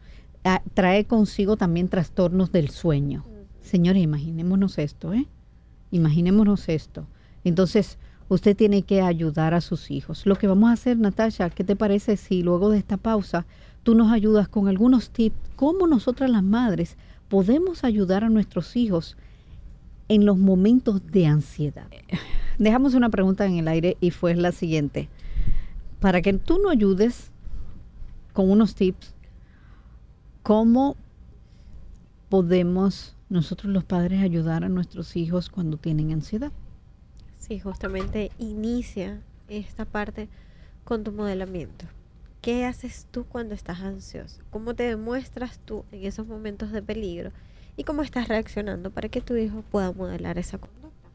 ah, 0.44 0.62
trae 0.74 1.04
consigo 1.04 1.56
también 1.56 1.88
trastornos 1.88 2.52
del 2.52 2.70
sueño. 2.70 3.24
Señores, 3.62 4.02
imaginémonos 4.02 4.78
esto, 4.78 5.12
¿eh? 5.12 5.26
Imaginémonos 5.90 6.68
esto. 6.68 7.06
Entonces, 7.44 7.98
usted 8.28 8.56
tiene 8.56 8.82
que 8.82 9.00
ayudar 9.00 9.54
a 9.54 9.60
sus 9.60 9.90
hijos. 9.90 10.26
Lo 10.26 10.36
que 10.36 10.46
vamos 10.46 10.70
a 10.70 10.74
hacer, 10.74 10.98
Natasha, 10.98 11.50
¿qué 11.50 11.64
te 11.64 11.76
parece 11.76 12.16
si 12.16 12.42
luego 12.42 12.70
de 12.70 12.78
esta 12.78 12.96
pausa 12.96 13.46
tú 13.82 13.94
nos 13.94 14.12
ayudas 14.12 14.48
con 14.48 14.68
algunos 14.68 15.10
tips, 15.10 15.36
cómo 15.56 15.86
nosotras 15.86 16.30
las 16.30 16.42
madres 16.42 16.96
podemos 17.28 17.84
ayudar 17.84 18.24
a 18.24 18.28
nuestros 18.28 18.76
hijos 18.76 19.16
en 20.08 20.26
los 20.26 20.36
momentos 20.36 21.04
de 21.06 21.26
ansiedad? 21.26 21.88
Dejamos 22.58 22.94
una 22.94 23.08
pregunta 23.08 23.46
en 23.46 23.58
el 23.58 23.68
aire 23.68 23.96
y 24.00 24.10
fue 24.10 24.34
la 24.34 24.52
siguiente. 24.52 25.08
Para 26.00 26.22
que 26.22 26.32
tú 26.32 26.58
nos 26.58 26.72
ayudes 26.72 27.30
con 28.32 28.50
unos 28.50 28.74
tips, 28.74 29.14
¿cómo 30.42 30.96
podemos 32.28 33.14
nosotros 33.30 33.72
los 33.72 33.84
padres 33.84 34.22
ayudar 34.22 34.64
a 34.64 34.68
nuestros 34.68 35.16
hijos 35.16 35.50
cuando 35.50 35.76
tienen 35.76 36.12
ansiedad? 36.12 36.52
Sí, 37.48 37.58
justamente 37.58 38.30
inicia 38.38 39.22
esta 39.48 39.86
parte 39.86 40.28
con 40.84 41.02
tu 41.02 41.12
modelamiento. 41.12 41.86
¿Qué 42.42 42.66
haces 42.66 43.06
tú 43.10 43.24
cuando 43.24 43.54
estás 43.54 43.80
ansioso? 43.80 44.42
¿Cómo 44.50 44.74
te 44.74 44.82
demuestras 44.82 45.58
tú 45.58 45.86
en 45.90 46.04
esos 46.04 46.26
momentos 46.26 46.72
de 46.72 46.82
peligro? 46.82 47.32
¿Y 47.78 47.84
cómo 47.84 48.02
estás 48.02 48.28
reaccionando 48.28 48.90
para 48.90 49.08
que 49.08 49.22
tu 49.22 49.34
hijo 49.34 49.62
pueda 49.62 49.92
modelar 49.92 50.36
esa 50.36 50.58
conducta? 50.58 51.08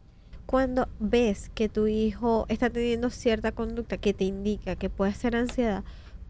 Cuando 0.47 0.89
ves 0.99 1.51
que 1.53 1.69
tu 1.69 1.85
hijo 1.85 2.47
está 2.49 2.71
teniendo 2.71 3.11
cierta 3.11 3.51
conducta 3.51 3.97
que 3.97 4.15
te 4.15 4.23
indica 4.23 4.75
que 4.75 4.89
puede 4.89 5.13
ser 5.13 5.35
ansiedad, 5.35 5.83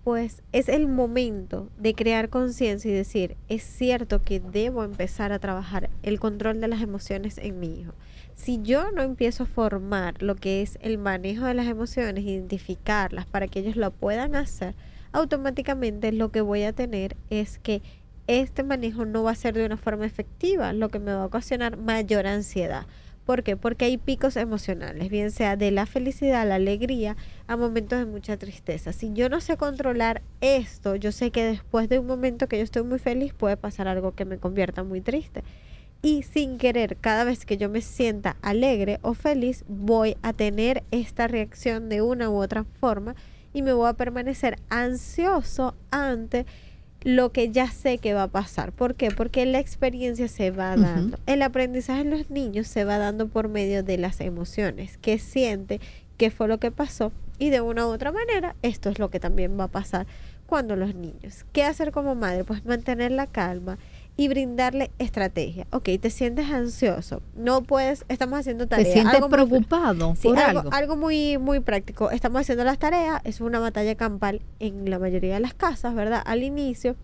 pues 0.03 0.43
es 0.51 0.67
el 0.67 0.89
momento 0.89 1.69
de 1.77 1.93
crear 1.93 2.27
conciencia 2.27 2.91
y 2.91 2.93
decir, 2.93 3.37
es 3.47 3.63
cierto 3.63 4.21
que 4.21 4.41
debo 4.41 4.83
empezar 4.83 5.31
a 5.31 5.39
trabajar 5.39 5.89
el 6.03 6.19
control 6.19 6.59
de 6.59 6.67
las 6.67 6.81
emociones 6.81 7.37
en 7.37 7.61
mi 7.61 7.79
hijo. 7.79 7.93
Si 8.35 8.61
yo 8.61 8.91
no 8.91 9.03
empiezo 9.03 9.43
a 9.43 9.47
formar 9.47 10.21
lo 10.21 10.35
que 10.35 10.61
es 10.61 10.77
el 10.81 10.97
manejo 10.97 11.45
de 11.45 11.53
las 11.53 11.67
emociones, 11.67 12.23
identificarlas 12.23 13.25
para 13.25 13.47
que 13.47 13.59
ellos 13.59 13.75
lo 13.75 13.91
puedan 13.91 14.35
hacer, 14.35 14.75
automáticamente 15.11 16.11
lo 16.11 16.31
que 16.31 16.41
voy 16.41 16.63
a 16.63 16.73
tener 16.73 17.15
es 17.29 17.59
que 17.59 17.81
este 18.27 18.63
manejo 18.63 19.05
no 19.05 19.23
va 19.23 19.31
a 19.31 19.35
ser 19.35 19.53
de 19.53 19.65
una 19.65 19.77
forma 19.77 20.05
efectiva, 20.05 20.73
lo 20.73 20.89
que 20.89 20.99
me 20.99 21.13
va 21.13 21.23
a 21.23 21.25
ocasionar 21.25 21.77
mayor 21.77 22.25
ansiedad. 22.25 22.85
¿Por 23.25 23.43
qué? 23.43 23.55
Porque 23.55 23.85
hay 23.85 23.97
picos 23.97 24.35
emocionales, 24.35 25.09
bien 25.09 25.31
sea 25.31 25.55
de 25.55 25.71
la 25.71 25.85
felicidad, 25.85 26.45
la 26.47 26.55
alegría, 26.55 27.15
a 27.47 27.55
momentos 27.55 27.99
de 27.99 28.05
mucha 28.05 28.35
tristeza. 28.35 28.91
Si 28.91 29.13
yo 29.13 29.29
no 29.29 29.39
sé 29.39 29.55
controlar 29.55 30.21
esto, 30.41 30.95
yo 30.95 31.13
sé 31.13 31.31
que 31.31 31.45
después 31.45 31.87
de 31.87 31.99
un 31.99 32.07
momento 32.07 32.47
que 32.47 32.57
yo 32.57 32.63
estoy 32.63 32.83
muy 32.83 32.99
feliz 32.99 33.33
puede 33.33 33.55
pasar 33.55 33.87
algo 33.87 34.13
que 34.13 34.25
me 34.25 34.39
convierta 34.39 34.83
muy 34.83 34.99
triste. 34.99 35.43
Y 36.05 36.23
sin 36.23 36.57
querer, 36.57 36.97
cada 36.97 37.23
vez 37.23 37.45
que 37.45 37.57
yo 37.57 37.69
me 37.69 37.79
sienta 37.79 38.35
alegre 38.41 38.99
o 39.03 39.13
feliz, 39.13 39.63
voy 39.69 40.17
a 40.21 40.33
tener 40.33 40.83
esta 40.91 41.29
reacción 41.29 41.87
de 41.87 42.01
una 42.01 42.29
u 42.29 42.43
otra 42.43 42.65
forma 42.81 43.15
y 43.53 43.61
me 43.61 43.71
voy 43.71 43.87
a 43.87 43.93
permanecer 43.93 44.57
ansioso 44.69 45.75
ante 45.91 46.45
lo 47.03 47.31
que 47.31 47.51
ya 47.51 47.71
sé 47.71 47.99
que 47.99 48.13
va 48.13 48.23
a 48.23 48.27
pasar. 48.27 48.73
¿Por 48.73 48.95
qué? 48.95 49.11
Porque 49.11 49.45
la 49.45 49.59
experiencia 49.59 50.27
se 50.27 50.51
va 50.51 50.75
dando. 50.75 51.19
El 51.25 51.41
aprendizaje 51.41 52.01
en 52.01 52.09
los 52.09 52.29
niños 52.29 52.67
se 52.67 52.83
va 52.83 52.97
dando 52.97 53.29
por 53.29 53.47
medio 53.47 53.81
de 53.81 53.97
las 53.97 54.19
emociones, 54.19 54.97
que 54.97 55.19
siente 55.19 55.79
qué 56.17 56.31
fue 56.31 56.49
lo 56.49 56.59
que 56.59 56.71
pasó 56.71 57.13
y 57.39 57.49
de 57.49 57.61
una 57.61 57.87
u 57.87 57.91
otra 57.91 58.11
manera 58.11 58.55
esto 58.61 58.89
es 58.89 58.99
lo 58.99 59.09
que 59.09 59.21
también 59.21 59.57
va 59.57 59.65
a 59.65 59.69
pasar 59.69 60.05
cuando 60.47 60.75
los 60.75 60.95
niños. 60.95 61.45
¿Qué 61.53 61.63
hacer 61.63 61.93
como 61.93 62.13
madre? 62.13 62.43
Pues 62.43 62.65
mantener 62.65 63.11
la 63.11 63.27
calma 63.27 63.77
y 64.15 64.27
brindarle 64.27 64.91
estrategia. 64.99 65.65
Ok, 65.71 65.89
te 65.99 66.09
sientes 66.11 66.49
ansioso, 66.51 67.21
no 67.35 67.63
puedes, 67.63 68.05
estamos 68.09 68.39
haciendo 68.39 68.65
¿Te 68.65 68.71
tareas. 68.75 68.93
sientes 68.93 69.15
algo 69.15 69.27
muy- 69.27 69.33
preocupado 69.35 70.15
Sí, 70.15 70.27
por 70.27 70.37
algo, 70.39 70.59
algo? 70.59 70.73
algo 70.73 70.95
muy, 70.97 71.37
muy 71.39 71.59
práctico. 71.61 72.11
Estamos 72.11 72.41
haciendo 72.41 72.63
las 72.63 72.77
tareas, 72.77 73.21
es 73.23 73.41
una 73.41 73.59
batalla 73.59 73.95
campal 73.95 74.41
en 74.59 74.89
la 74.89 74.99
mayoría 74.99 75.33
de 75.33 75.39
las 75.39 75.53
casas, 75.55 75.95
¿verdad? 75.95 76.21
Al 76.25 76.43
inicio. 76.43 76.95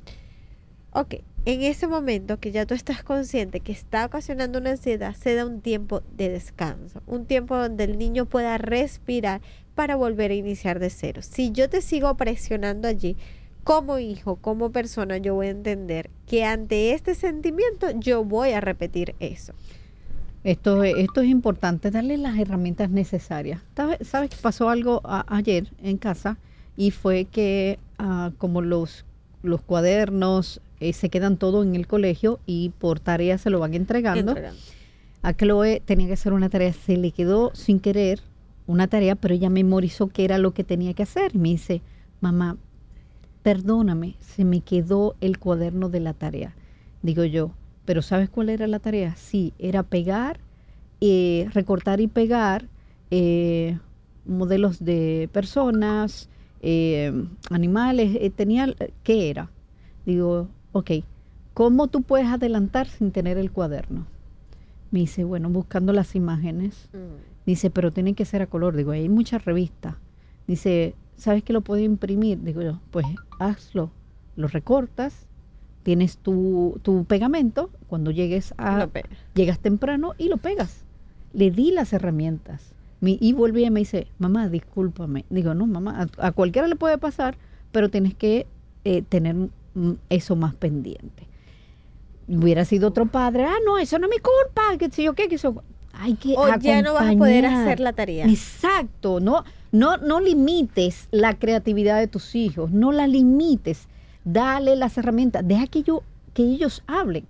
Ok, 0.92 1.16
en 1.46 1.62
ese 1.62 1.88
momento 1.88 2.39
que 2.39 2.51
ya 2.51 2.66
tú 2.66 2.74
estás 2.75 3.04
consciente 3.04 3.60
que 3.60 3.72
está 3.72 4.06
ocasionando 4.06 4.60
una 4.60 4.72
ansiedad, 4.72 5.16
se 5.16 5.34
da 5.36 5.46
un 5.46 5.62
tiempo 5.62 6.01
de 6.16 6.30
descanso, 6.30 7.01
un 7.08 7.25
tiempo 7.25 7.56
donde 7.58 7.86
el 7.86 7.98
niño 7.98 8.25
pueda 8.25 8.58
respirar 8.60 9.42
para 9.74 9.96
volver 9.96 10.30
a 10.32 10.36
iniciar 10.36 10.80
de 10.80 10.89
cero. 10.89 11.22
Si 11.24 11.51
yo 11.51 11.70
te 11.70 11.82
sigo 11.82 12.16
presionando 12.18 12.88
allí, 12.88 13.18
como 13.63 14.00
hijo, 14.00 14.38
como 14.38 14.72
persona, 14.72 15.18
yo 15.18 15.36
voy 15.36 15.48
a 15.48 15.51
entender 15.51 16.10
que 16.28 16.44
ante 16.46 16.94
este 16.94 17.13
sentimiento 17.16 17.88
yo 18.00 18.24
voy 18.24 18.51
a 18.51 18.62
repetir 18.62 19.16
eso. 19.20 19.54
Esto, 20.44 20.84
es- 20.84 20.96
esto 20.98 21.22
es 21.22 21.28
importante, 21.28 21.92
darle 21.92 22.18
las 22.18 22.38
herramientas 22.39 22.89
necesarias. 22.89 23.62
¿Sabes 24.01 24.30
que 24.30 24.38
pasó 24.42 24.70
algo 24.70 25.01
a- 25.04 25.25
ayer 25.36 25.68
en 25.84 25.98
casa? 25.98 26.38
Y 26.78 26.92
fue 26.92 27.25
que 27.25 27.78
ah, 27.98 28.32
como 28.38 28.62
los, 28.62 29.04
los 29.44 29.62
cuadernos 29.62 30.62
eh, 30.80 30.94
se 30.94 31.10
quedan 31.10 31.36
todo 31.36 31.62
en 31.62 31.75
el 31.75 31.86
colegio 31.88 32.39
y 32.46 32.70
por 32.80 33.01
tarea 33.01 33.38
se 33.38 33.50
lo 33.50 33.60
van 33.60 33.74
entregando, 33.74 34.32
Entregando. 34.32 34.60
a 35.22 35.34
Chloe 35.34 35.82
tenía 35.86 36.08
que 36.08 36.13
hacer 36.13 36.32
una 36.32 36.48
tarea, 36.50 36.72
se 36.72 36.96
le 36.96 37.12
quedó 37.12 37.51
sin 37.54 37.82
querer 37.82 38.22
una 38.66 38.88
tarea, 38.88 39.16
pero 39.16 39.34
ella 39.34 39.50
memorizó 39.50 40.08
qué 40.08 40.24
era 40.24 40.38
lo 40.38 40.54
que 40.54 40.63
tenía 40.63 40.94
que 40.94 41.04
hacer. 41.04 41.36
Me 41.36 41.50
dice, 41.50 41.82
mamá, 42.22 42.56
perdóname, 43.43 44.15
se 44.19 44.46
me 44.46 44.62
quedó 44.62 45.15
el 45.22 45.39
cuaderno 45.39 45.89
de 45.89 46.00
la 46.00 46.13
tarea. 46.13 46.55
Digo 47.01 47.24
yo, 47.24 47.51
pero 47.86 48.01
¿sabes 48.01 48.29
cuál 48.29 48.50
era 48.50 48.67
la 48.67 48.79
tarea? 48.79 49.15
Sí, 49.15 49.53
era 49.58 49.84
pegar, 49.84 50.39
eh, 51.01 51.48
recortar 51.53 52.01
y 52.01 52.08
pegar 52.08 52.67
eh, 53.12 53.77
modelos 54.25 54.84
de 54.84 55.29
personas, 55.31 56.29
eh, 56.62 57.12
animales, 57.50 58.34
tenía, 58.36 58.74
¿qué 59.03 59.29
era? 59.29 59.50
Digo, 60.05 60.50
ok, 60.72 60.91
¿cómo 61.53 61.88
tú 61.88 62.01
puedes 62.01 62.27
adelantar 62.27 62.88
sin 62.88 63.12
tener 63.12 63.38
el 63.38 63.51
cuaderno? 63.51 64.05
Me 64.91 65.00
dice, 65.00 65.24
bueno, 65.24 65.50
buscando 65.50 65.93
las 65.93 66.15
imágenes. 66.15 66.89
Mm. 66.93 67.46
Dice, 67.46 67.69
pero 67.69 67.91
tiene 67.91 68.13
que 68.13 68.25
ser 68.25 68.41
a 68.41 68.48
color. 68.48 68.75
Digo, 68.75 68.91
hay 68.91 69.08
muchas 69.10 69.46
revistas. 69.46 69.96
Dice, 70.48 70.96
¿sabes 71.20 71.44
que 71.44 71.54
lo 71.54 71.62
puedo 71.62 71.82
imprimir? 71.82 72.42
Digo 72.42 72.62
yo, 72.62 72.80
pues 72.92 73.06
hazlo. 73.40 73.92
Lo 74.36 74.48
recortas, 74.48 75.28
tienes 75.84 76.18
tu, 76.18 76.80
tu 76.82 77.06
pegamento. 77.06 77.70
Cuando 77.88 78.12
llegues 78.12 78.54
a, 78.58 78.88
llegas 79.36 79.60
temprano 79.60 80.14
y 80.18 80.30
lo 80.30 80.38
pegas. 80.38 80.86
Le 81.34 81.52
di 81.52 81.72
las 81.72 81.94
herramientas. 81.94 82.74
Mi, 83.02 83.18
y 83.22 83.34
volví 83.34 83.66
y 83.66 83.70
me 83.70 83.82
dice, 83.82 84.08
mamá, 84.18 84.50
discúlpame. 84.50 85.26
Digo, 85.30 85.54
no, 85.54 85.68
mamá, 85.68 86.08
a, 86.18 86.28
a 86.28 86.32
cualquiera 86.32 86.68
le 86.68 86.76
puede 86.76 86.98
pasar, 86.98 87.38
pero 87.72 87.90
tienes 87.90 88.14
que 88.14 88.48
eh, 88.84 89.02
tener 89.02 89.36
eso 90.10 90.36
más 90.36 90.56
pendiente. 90.56 91.28
Hubiera 92.28 92.64
sido 92.66 92.90
otro 92.90 93.08
padre, 93.08 93.46
ah, 93.46 93.58
no, 93.66 93.78
eso 93.78 93.98
no 94.00 94.06
es 94.06 94.12
mi 94.12 94.20
culpa, 94.20 94.78
que 94.78 94.92
si 94.92 95.04
yo 95.04 95.14
qué, 95.14 95.28
que 95.28 95.36
eso. 95.36 95.64
Hay 96.00 96.15
que 96.15 96.34
O 96.38 96.48
ya 96.60 96.82
no 96.82 96.94
vas 96.94 97.13
a 97.13 97.18
poder 97.18 97.46
acompañar. 97.46 97.68
hacer 97.68 97.79
la 97.79 97.94
tarea. 97.94 98.25
Exacto, 98.25 99.20
no, 99.20 99.44
no, 99.72 99.98
no 99.98 100.20
limites 100.20 101.08
la 101.12 101.38
creatividad 101.38 102.00
de 102.00 102.08
tus 102.08 102.36
hijos, 102.36 102.72
no 102.72 102.91
la 102.91 103.06
limites, 103.08 103.88
dale 104.24 104.75
las 104.75 104.98
herramientas, 104.98 105.48
deja 105.48 105.68
que, 105.68 105.84
yo, 105.84 106.03
que 106.34 106.44
ellos 106.44 106.84
hablen 106.88 107.27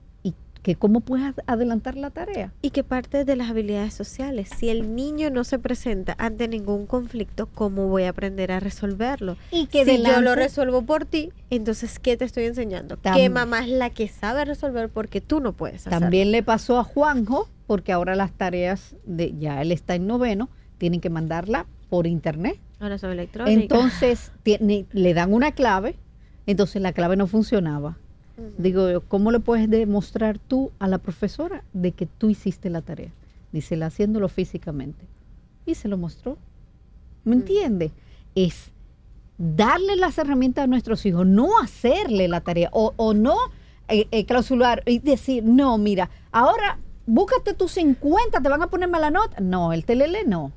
que 0.62 0.76
cómo 0.76 1.00
puedes 1.00 1.26
ad- 1.28 1.44
adelantar 1.48 1.96
la 1.96 2.10
tarea. 2.10 2.52
Y 2.62 2.72
que 2.72 2.84
parte 2.84 3.24
de 3.24 3.36
las 3.36 3.50
habilidades 3.50 3.94
sociales. 3.94 4.50
Si 4.58 4.70
el 4.70 4.94
niño 4.96 5.30
no 5.30 5.44
se 5.44 5.58
presenta 5.60 6.16
ante 6.18 6.48
ningún 6.48 6.86
conflicto, 6.86 7.48
¿cómo 7.48 7.88
voy 7.88 8.04
a 8.04 8.10
aprender 8.10 8.52
a 8.52 8.60
resolverlo? 8.60 9.38
Y 9.52 9.68
que 9.68 9.86
si 9.86 9.98
yo 9.98 10.04
lo 10.04 10.10
delante- 10.10 10.36
resuelvo 10.36 10.82
por 10.82 11.06
ti, 11.06 11.32
entonces 11.50 11.98
¿qué 12.00 12.18
te 12.18 12.26
estoy 12.26 12.46
enseñando? 12.46 12.98
que 13.02 13.30
mamá 13.30 13.60
es 13.64 13.70
la 13.70 13.90
que 13.90 14.08
sabe 14.10 14.44
resolver 14.46 14.90
porque 14.90 15.22
tú 15.22 15.40
no 15.40 15.54
puedes 15.54 15.88
hacerlo. 15.88 16.00
También 16.02 16.32
le 16.32 16.44
pasó 16.44 16.78
a 16.78 16.84
Juanjo, 16.84 17.48
porque 17.66 17.92
ahora 17.92 18.16
las 18.16 18.32
tareas 18.34 18.96
de, 19.06 19.34
ya 19.40 19.62
él 19.62 19.72
está 19.72 19.96
en 19.96 20.08
noveno, 20.08 20.50
tienen 20.78 21.00
que 21.02 21.10
mandarla 21.10 21.68
por 21.90 22.06
internet. 22.08 22.60
Ahora 22.80 22.98
son 22.98 23.12
electrónicas. 23.12 23.62
Entonces 23.62 24.32
tiene- 24.44 24.86
le 24.92 25.14
dan 25.14 25.34
una 25.34 25.52
clave, 25.54 25.96
entonces 26.48 26.82
la 26.82 26.94
clave 26.94 27.16
no 27.16 27.28
funcionaba. 27.28 27.98
Digo, 28.58 28.90
yo, 28.90 29.02
¿cómo 29.02 29.32
le 29.32 29.40
puedes 29.40 29.70
demostrar 29.70 30.38
tú 30.40 30.72
a 30.80 30.88
la 30.88 30.98
profesora 30.98 31.64
de 31.74 31.92
que 31.92 32.06
tú 32.06 32.30
hiciste 32.30 32.70
la 32.70 32.82
tarea? 32.82 33.12
Dice, 33.52 33.76
la 33.76 33.88
haciéndolo 33.88 34.30
físicamente. 34.30 35.06
Y 35.66 35.76
se 35.76 35.88
lo 35.88 35.98
mostró. 35.98 36.38
¿Me 37.24 37.36
entiende? 37.36 37.92
Es 38.36 38.72
darle 39.38 39.96
las 39.96 40.18
herramientas 40.18 40.64
a 40.64 40.68
nuestros 40.68 41.06
hijos, 41.06 41.26
no 41.26 41.60
hacerle 41.62 42.28
la 42.28 42.42
tarea 42.42 42.70
o, 42.74 42.94
o 42.98 43.14
no 43.14 43.36
eh, 43.88 44.08
eh, 44.12 44.26
clausular 44.26 44.84
y 44.86 45.00
decir, 45.00 45.44
no, 45.44 45.78
mira, 45.78 46.10
ahora 46.32 46.80
búscate 47.08 47.54
tus 47.54 47.72
50, 47.72 48.40
te 48.40 48.50
van 48.50 48.62
a 48.62 48.68
poner 48.68 48.90
mala 48.90 49.10
nota. 49.10 49.40
No, 49.42 49.74
el 49.74 49.86
telele 49.86 50.26
no. 50.26 50.52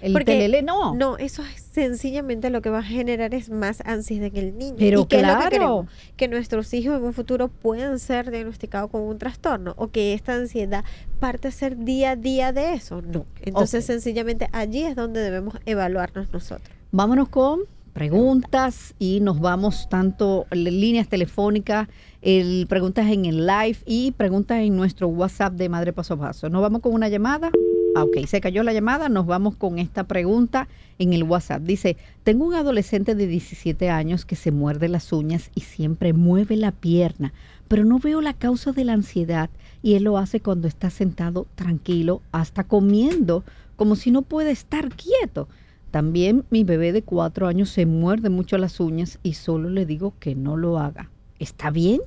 El 0.00 0.12
Porque 0.12 0.32
telele 0.32 0.62
no. 0.62 0.94
No, 0.94 1.16
eso 1.16 1.42
es 1.42 1.60
sencillamente 1.60 2.50
lo 2.50 2.62
que 2.62 2.70
va 2.70 2.78
a 2.78 2.82
generar 2.82 3.34
es 3.34 3.50
más 3.50 3.82
ansiedad 3.84 4.28
en 4.28 4.36
el 4.36 4.58
niño. 4.58 4.76
Pero 4.78 5.02
¿Y 5.02 5.06
qué 5.06 5.16
es 5.16 5.22
lo 5.22 5.28
que 5.28 5.34
claro. 5.34 5.50
queremos? 5.50 5.86
Que 6.16 6.28
nuestros 6.28 6.72
hijos 6.74 6.98
en 6.98 7.04
un 7.04 7.12
futuro 7.12 7.48
puedan 7.48 7.98
ser 7.98 8.30
diagnosticados 8.30 8.90
con 8.90 9.02
un 9.02 9.18
trastorno 9.18 9.74
o 9.76 9.88
que 9.88 10.14
esta 10.14 10.34
ansiedad 10.34 10.84
parte 11.20 11.48
a 11.48 11.50
ser 11.50 11.76
día 11.78 12.12
a 12.12 12.16
día 12.16 12.52
de 12.52 12.74
eso. 12.74 13.02
No. 13.02 13.26
Entonces, 13.42 13.84
sencillamente 13.84 14.48
allí 14.52 14.84
es 14.84 14.94
donde 14.96 15.20
debemos 15.20 15.54
evaluarnos 15.66 16.32
nosotros. 16.32 16.68
Vámonos 16.90 17.28
con 17.28 17.60
preguntas 17.92 18.94
y 19.00 19.18
nos 19.20 19.40
vamos 19.40 19.88
tanto 19.88 20.46
líneas 20.52 21.08
telefónicas, 21.08 21.88
el, 22.22 22.66
preguntas 22.68 23.10
en 23.10 23.24
el 23.24 23.44
live 23.44 23.78
y 23.86 24.12
preguntas 24.12 24.58
en 24.58 24.76
nuestro 24.76 25.08
WhatsApp 25.08 25.54
de 25.54 25.68
Madre 25.68 25.92
Paso 25.92 26.14
a 26.14 26.18
Paso. 26.18 26.48
Nos 26.48 26.62
vamos 26.62 26.80
con 26.80 26.92
una 26.94 27.08
llamada. 27.08 27.50
Ah, 27.98 28.04
ok, 28.04 28.26
se 28.26 28.40
cayó 28.40 28.62
la 28.62 28.72
llamada. 28.72 29.08
Nos 29.08 29.26
vamos 29.26 29.56
con 29.56 29.80
esta 29.80 30.04
pregunta 30.04 30.68
en 31.00 31.12
el 31.14 31.24
WhatsApp. 31.24 31.62
Dice, 31.62 31.96
tengo 32.22 32.44
un 32.44 32.54
adolescente 32.54 33.16
de 33.16 33.26
17 33.26 33.90
años 33.90 34.24
que 34.24 34.36
se 34.36 34.52
muerde 34.52 34.88
las 34.88 35.12
uñas 35.12 35.50
y 35.56 35.62
siempre 35.62 36.12
mueve 36.12 36.54
la 36.54 36.70
pierna, 36.70 37.32
pero 37.66 37.84
no 37.84 37.98
veo 37.98 38.20
la 38.20 38.34
causa 38.34 38.70
de 38.70 38.84
la 38.84 38.92
ansiedad 38.92 39.50
y 39.82 39.94
él 39.94 40.04
lo 40.04 40.16
hace 40.16 40.38
cuando 40.38 40.68
está 40.68 40.90
sentado 40.90 41.48
tranquilo, 41.56 42.22
hasta 42.30 42.62
comiendo, 42.62 43.42
como 43.74 43.96
si 43.96 44.12
no 44.12 44.22
puede 44.22 44.52
estar 44.52 44.90
quieto. 44.94 45.48
También 45.90 46.44
mi 46.50 46.62
bebé 46.62 46.92
de 46.92 47.02
cuatro 47.02 47.48
años 47.48 47.68
se 47.68 47.84
muerde 47.84 48.28
mucho 48.28 48.58
las 48.58 48.78
uñas 48.78 49.18
y 49.24 49.32
solo 49.32 49.70
le 49.70 49.86
digo 49.86 50.14
que 50.20 50.36
no 50.36 50.56
lo 50.56 50.78
haga. 50.78 51.10
¿Está 51.40 51.72
bien? 51.72 52.00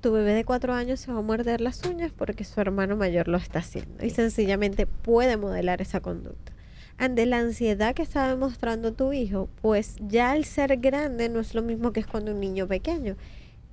Tu 0.00 0.12
bebé 0.12 0.32
de 0.32 0.44
cuatro 0.44 0.74
años 0.74 1.00
se 1.00 1.10
va 1.10 1.18
a 1.18 1.22
morder 1.22 1.60
las 1.60 1.84
uñas 1.84 2.12
porque 2.16 2.44
su 2.44 2.60
hermano 2.60 2.96
mayor 2.96 3.26
lo 3.26 3.36
está 3.36 3.58
haciendo 3.58 4.06
y 4.06 4.10
sencillamente 4.10 4.86
puede 4.86 5.36
modelar 5.36 5.82
esa 5.82 5.98
conducta. 5.98 6.52
Ante 6.98 7.26
la 7.26 7.38
ansiedad 7.38 7.96
que 7.96 8.02
está 8.02 8.28
demostrando 8.28 8.92
tu 8.92 9.12
hijo, 9.12 9.48
pues 9.60 9.96
ya 10.00 10.30
al 10.30 10.44
ser 10.44 10.76
grande 10.76 11.28
no 11.28 11.40
es 11.40 11.52
lo 11.52 11.62
mismo 11.62 11.92
que 11.92 11.98
es 11.98 12.06
cuando 12.06 12.30
un 12.30 12.38
niño 12.38 12.68
pequeño. 12.68 13.16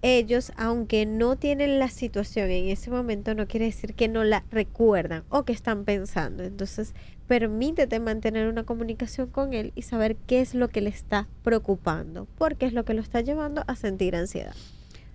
Ellos, 0.01 0.51
aunque 0.57 1.05
no 1.05 1.35
tienen 1.35 1.77
la 1.77 1.89
situación 1.89 2.49
en 2.49 2.69
ese 2.69 2.89
momento, 2.89 3.35
no 3.35 3.47
quiere 3.47 3.65
decir 3.65 3.93
que 3.93 4.07
no 4.07 4.23
la 4.23 4.43
recuerdan 4.49 5.23
o 5.29 5.43
que 5.43 5.53
están 5.53 5.85
pensando. 5.85 6.43
Entonces, 6.43 6.95
permítete 7.27 7.99
mantener 7.99 8.47
una 8.47 8.63
comunicación 8.63 9.27
con 9.27 9.53
él 9.53 9.73
y 9.75 9.83
saber 9.83 10.15
qué 10.27 10.41
es 10.41 10.55
lo 10.55 10.69
que 10.69 10.81
le 10.81 10.89
está 10.89 11.27
preocupando, 11.43 12.27
porque 12.37 12.65
es 12.65 12.73
lo 12.73 12.83
que 12.83 12.95
lo 12.95 13.01
está 13.01 13.21
llevando 13.21 13.63
a 13.67 13.75
sentir 13.75 14.15
ansiedad. 14.15 14.55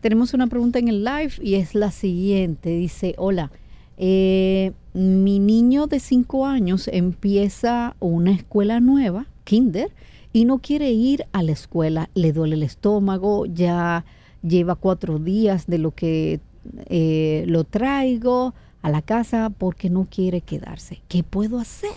Tenemos 0.01 0.33
una 0.33 0.47
pregunta 0.47 0.79
en 0.79 0.89
el 0.89 1.05
live 1.05 1.33
y 1.43 1.57
es 1.57 1.75
la 1.75 1.91
siguiente. 1.91 2.71
Dice, 2.71 3.15
hola, 3.19 3.51
eh, 3.99 4.73
mi 4.95 5.39
niño 5.39 5.87
de 5.87 6.01
cinco 6.01 6.47
años 6.47 6.89
empieza 6.89 7.97
una 8.01 8.33
escuela 8.33 8.81
nueva, 8.81 9.27
kinder, 9.45 9.91
y 10.33 10.47
no 10.47 10.59
quiere 10.59 10.91
ir 10.91 11.27
a 11.33 11.43
la 11.43 11.53
escuela. 11.53 12.09
Le 12.15 12.33
duele 12.33 12.55
el 12.55 12.63
estómago, 12.63 13.45
ya 13.45 14.07
lleva 14.43 14.75
cuatro 14.75 15.19
días 15.19 15.67
de 15.67 15.79
lo 15.79 15.91
que 15.91 16.41
eh, 16.87 17.45
lo 17.47 17.65
traigo 17.65 18.55
a 18.81 18.91
la 18.91 19.03
casa 19.03 19.51
porque 19.51 19.91
no 19.91 20.07
quiere 20.11 20.41
quedarse. 20.41 21.03
¿Qué 21.09 21.23
puedo 21.23 21.59
hacer? 21.59 21.91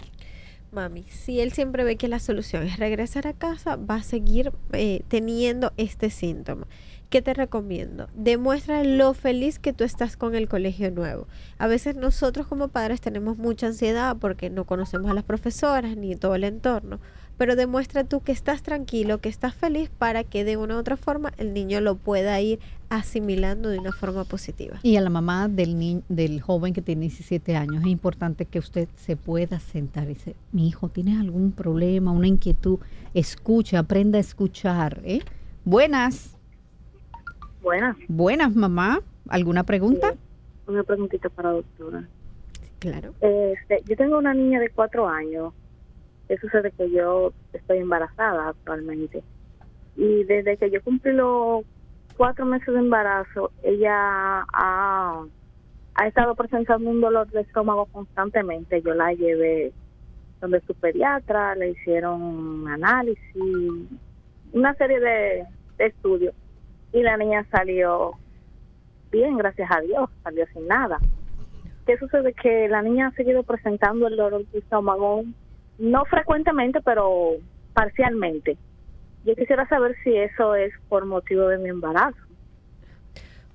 Mami, 0.73 1.03
si 1.03 1.39
él 1.39 1.53
siempre 1.53 1.83
ve 1.83 1.97
que 1.97 2.07
la 2.07 2.19
solución 2.19 2.63
es 2.63 2.77
regresar 2.77 3.27
a 3.27 3.33
casa, 3.33 3.75
va 3.75 3.95
a 3.95 4.03
seguir 4.03 4.51
eh, 4.73 5.03
teniendo 5.07 5.71
este 5.77 6.09
síntoma. 6.09 6.67
¿Qué 7.13 7.21
te 7.21 7.35
recomiendo? 7.35 8.07
Demuestra 8.15 8.83
lo 8.83 9.13
feliz 9.13 9.59
que 9.59 9.71
tú 9.71 9.83
estás 9.83 10.17
con 10.17 10.33
el 10.33 10.47
colegio 10.47 10.89
nuevo. 10.89 11.27
A 11.59 11.67
veces 11.67 11.95
nosotros 11.95 12.47
como 12.47 12.69
padres 12.69 13.01
tenemos 13.01 13.37
mucha 13.37 13.67
ansiedad 13.67 14.17
porque 14.19 14.49
no 14.49 14.63
conocemos 14.63 15.11
a 15.11 15.13
las 15.13 15.23
profesoras 15.23 15.95
ni 15.95 16.15
todo 16.15 16.33
el 16.33 16.43
entorno, 16.43 16.99
pero 17.37 17.55
demuestra 17.55 18.03
tú 18.03 18.21
que 18.21 18.31
estás 18.31 18.63
tranquilo, 18.63 19.19
que 19.19 19.29
estás 19.29 19.53
feliz 19.53 19.91
para 19.95 20.23
que 20.23 20.43
de 20.43 20.57
una 20.57 20.73
u 20.75 20.79
otra 20.79 20.97
forma 20.97 21.31
el 21.37 21.53
niño 21.53 21.81
lo 21.81 21.97
pueda 21.97 22.41
ir 22.41 22.57
asimilando 22.89 23.69
de 23.69 23.77
una 23.77 23.91
forma 23.91 24.23
positiva. 24.23 24.79
Y 24.81 24.95
a 24.95 25.01
la 25.01 25.11
mamá 25.11 25.47
del, 25.47 25.77
ni- 25.77 26.01
del 26.09 26.41
joven 26.41 26.73
que 26.73 26.81
tiene 26.81 27.01
17 27.01 27.55
años, 27.55 27.81
es 27.83 27.89
importante 27.91 28.45
que 28.47 28.57
usted 28.57 28.87
se 28.95 29.17
pueda 29.17 29.59
sentar 29.59 30.05
y 30.05 30.15
decir, 30.15 30.35
mi 30.51 30.67
hijo, 30.67 30.89
¿tienes 30.89 31.19
algún 31.19 31.51
problema, 31.51 32.09
una 32.11 32.25
inquietud? 32.27 32.79
Escucha, 33.13 33.77
aprenda 33.77 34.17
a 34.17 34.21
escuchar. 34.21 34.99
¿eh? 35.05 35.19
Buenas. 35.63 36.31
Buenas. 37.63 37.95
Buenas, 38.09 38.53
mamá. 38.55 38.99
¿Alguna 39.29 39.63
pregunta? 39.63 40.13
Una 40.67 40.83
preguntita 40.83 41.29
para 41.29 41.49
la 41.49 41.55
doctora. 41.55 42.03
Claro. 42.79 43.13
Este, 43.21 43.81
yo 43.87 43.95
tengo 43.95 44.17
una 44.17 44.33
niña 44.33 44.59
de 44.59 44.69
cuatro 44.69 45.07
años. 45.07 45.53
¿Qué 46.27 46.37
sucede? 46.37 46.71
Que 46.71 46.91
yo 46.91 47.31
estoy 47.53 47.77
embarazada 47.77 48.49
actualmente. 48.49 49.23
Y 49.95 50.25
desde 50.25 50.57
que 50.57 50.69
yo 50.69 50.81
cumplí 50.83 51.13
los 51.13 51.63
cuatro 52.17 52.45
meses 52.45 52.73
de 52.73 52.79
embarazo, 52.79 53.51
ella 53.63 54.45
ha, 54.51 55.23
ha 55.95 56.07
estado 56.07 56.35
presentando 56.35 56.89
un 56.89 56.99
dolor 56.99 57.29
de 57.31 57.41
estómago 57.41 57.85
constantemente. 57.85 58.81
Yo 58.81 58.93
la 58.93 59.13
llevé 59.13 59.71
donde 60.41 60.59
su 60.67 60.75
pediatra, 60.75 61.55
le 61.55 61.69
hicieron 61.69 62.67
análisis, 62.67 63.23
una 64.51 64.73
serie 64.75 64.99
de, 64.99 65.45
de 65.77 65.85
estudios. 65.85 66.35
Y 66.93 67.01
la 67.01 67.17
niña 67.17 67.45
salió 67.51 68.13
bien, 69.11 69.37
gracias 69.37 69.69
a 69.71 69.81
Dios, 69.81 70.09
salió 70.23 70.45
sin 70.53 70.67
nada. 70.67 70.99
¿Qué 71.85 71.97
sucede? 71.97 72.33
Que 72.33 72.67
la 72.69 72.81
niña 72.81 73.07
ha 73.07 73.11
seguido 73.11 73.43
presentando 73.43 74.07
el 74.07 74.15
dolor 74.15 74.45
de 74.47 74.59
estómago, 74.59 75.23
no 75.77 76.05
frecuentemente, 76.05 76.79
pero 76.81 77.33
parcialmente. 77.73 78.57
Yo 79.25 79.35
quisiera 79.35 79.67
saber 79.67 79.95
si 80.03 80.15
eso 80.15 80.55
es 80.55 80.73
por 80.87 81.05
motivo 81.05 81.47
de 81.47 81.57
mi 81.57 81.69
embarazo. 81.69 82.17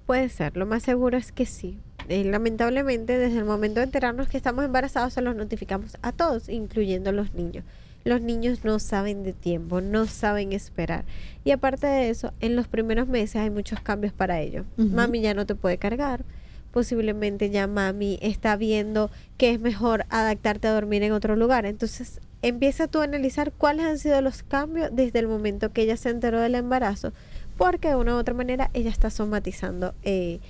Puede 0.06 0.28
ser, 0.28 0.56
lo 0.56 0.66
más 0.66 0.82
seguro 0.82 1.16
es 1.16 1.32
que 1.32 1.46
sí. 1.46 1.78
Eh, 2.08 2.24
lamentablemente, 2.24 3.18
desde 3.18 3.38
el 3.38 3.44
momento 3.44 3.80
de 3.80 3.84
enterarnos 3.84 4.28
que 4.28 4.38
estamos 4.38 4.64
embarazados, 4.64 5.12
se 5.12 5.20
los 5.20 5.36
notificamos 5.36 5.98
a 6.02 6.12
todos, 6.12 6.48
incluyendo 6.48 7.12
los 7.12 7.34
niños. 7.34 7.64
Los 8.08 8.22
niños 8.22 8.64
no 8.64 8.78
saben 8.78 9.22
de 9.22 9.34
tiempo, 9.34 9.82
no 9.82 10.06
saben 10.06 10.54
esperar. 10.54 11.04
Y 11.44 11.50
aparte 11.50 11.86
de 11.86 12.08
eso, 12.08 12.32
en 12.40 12.56
los 12.56 12.66
primeros 12.66 13.06
meses 13.06 13.36
hay 13.36 13.50
muchos 13.50 13.82
cambios 13.82 14.14
para 14.14 14.40
ellos. 14.40 14.64
Mami 14.78 15.20
ya 15.20 15.34
no 15.34 15.44
te 15.44 15.54
puede 15.54 15.76
cargar. 15.76 16.24
Posiblemente 16.72 17.50
ya 17.50 17.66
mami 17.66 18.18
está 18.22 18.56
viendo 18.56 19.10
que 19.36 19.50
es 19.50 19.60
mejor 19.60 20.06
adaptarte 20.08 20.68
a 20.68 20.72
dormir 20.72 21.02
en 21.02 21.12
otro 21.12 21.36
lugar. 21.36 21.66
Entonces, 21.66 22.22
empieza 22.40 22.86
tú 22.86 23.02
a 23.02 23.04
analizar 23.04 23.52
cuáles 23.52 23.84
han 23.84 23.98
sido 23.98 24.22
los 24.22 24.42
cambios 24.42 24.88
desde 24.90 25.18
el 25.18 25.28
momento 25.28 25.74
que 25.74 25.82
ella 25.82 25.98
se 25.98 26.08
enteró 26.08 26.40
del 26.40 26.54
embarazo. 26.54 27.12
Porque 27.58 27.88
de 27.88 27.96
una 27.96 28.14
u 28.14 28.18
otra 28.18 28.32
manera 28.32 28.70
ella 28.72 28.88
está 28.88 29.10
somatizando 29.10 29.92
eh, 30.02 30.40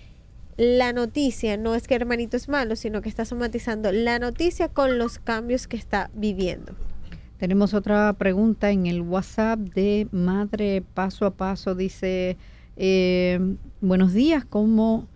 la 0.57 0.92
noticia. 0.92 1.57
No 1.57 1.75
es 1.75 1.88
que 1.88 1.97
hermanito 1.97 2.37
es 2.37 2.49
malo, 2.49 2.77
sino 2.77 3.03
que 3.03 3.09
está 3.09 3.25
somatizando 3.25 3.90
la 3.90 4.21
noticia 4.21 4.68
con 4.68 4.97
los 4.97 5.18
cambios 5.18 5.66
que 5.66 5.77
está 5.77 6.09
viviendo. 6.14 6.77
Tenemos 7.38 7.72
otra 7.72 8.12
pregunta 8.14 8.72
en 8.72 8.87
el 8.87 9.01
WhatsApp 9.01 9.61
de 9.61 10.09
Madre 10.11 10.83
Paso 10.94 11.24
a 11.24 11.31
Paso. 11.31 11.77
Dice, 11.77 12.37
eh, 12.77 13.38
buenos 13.81 14.12
días, 14.12 14.44
¿cómo? 14.44 15.07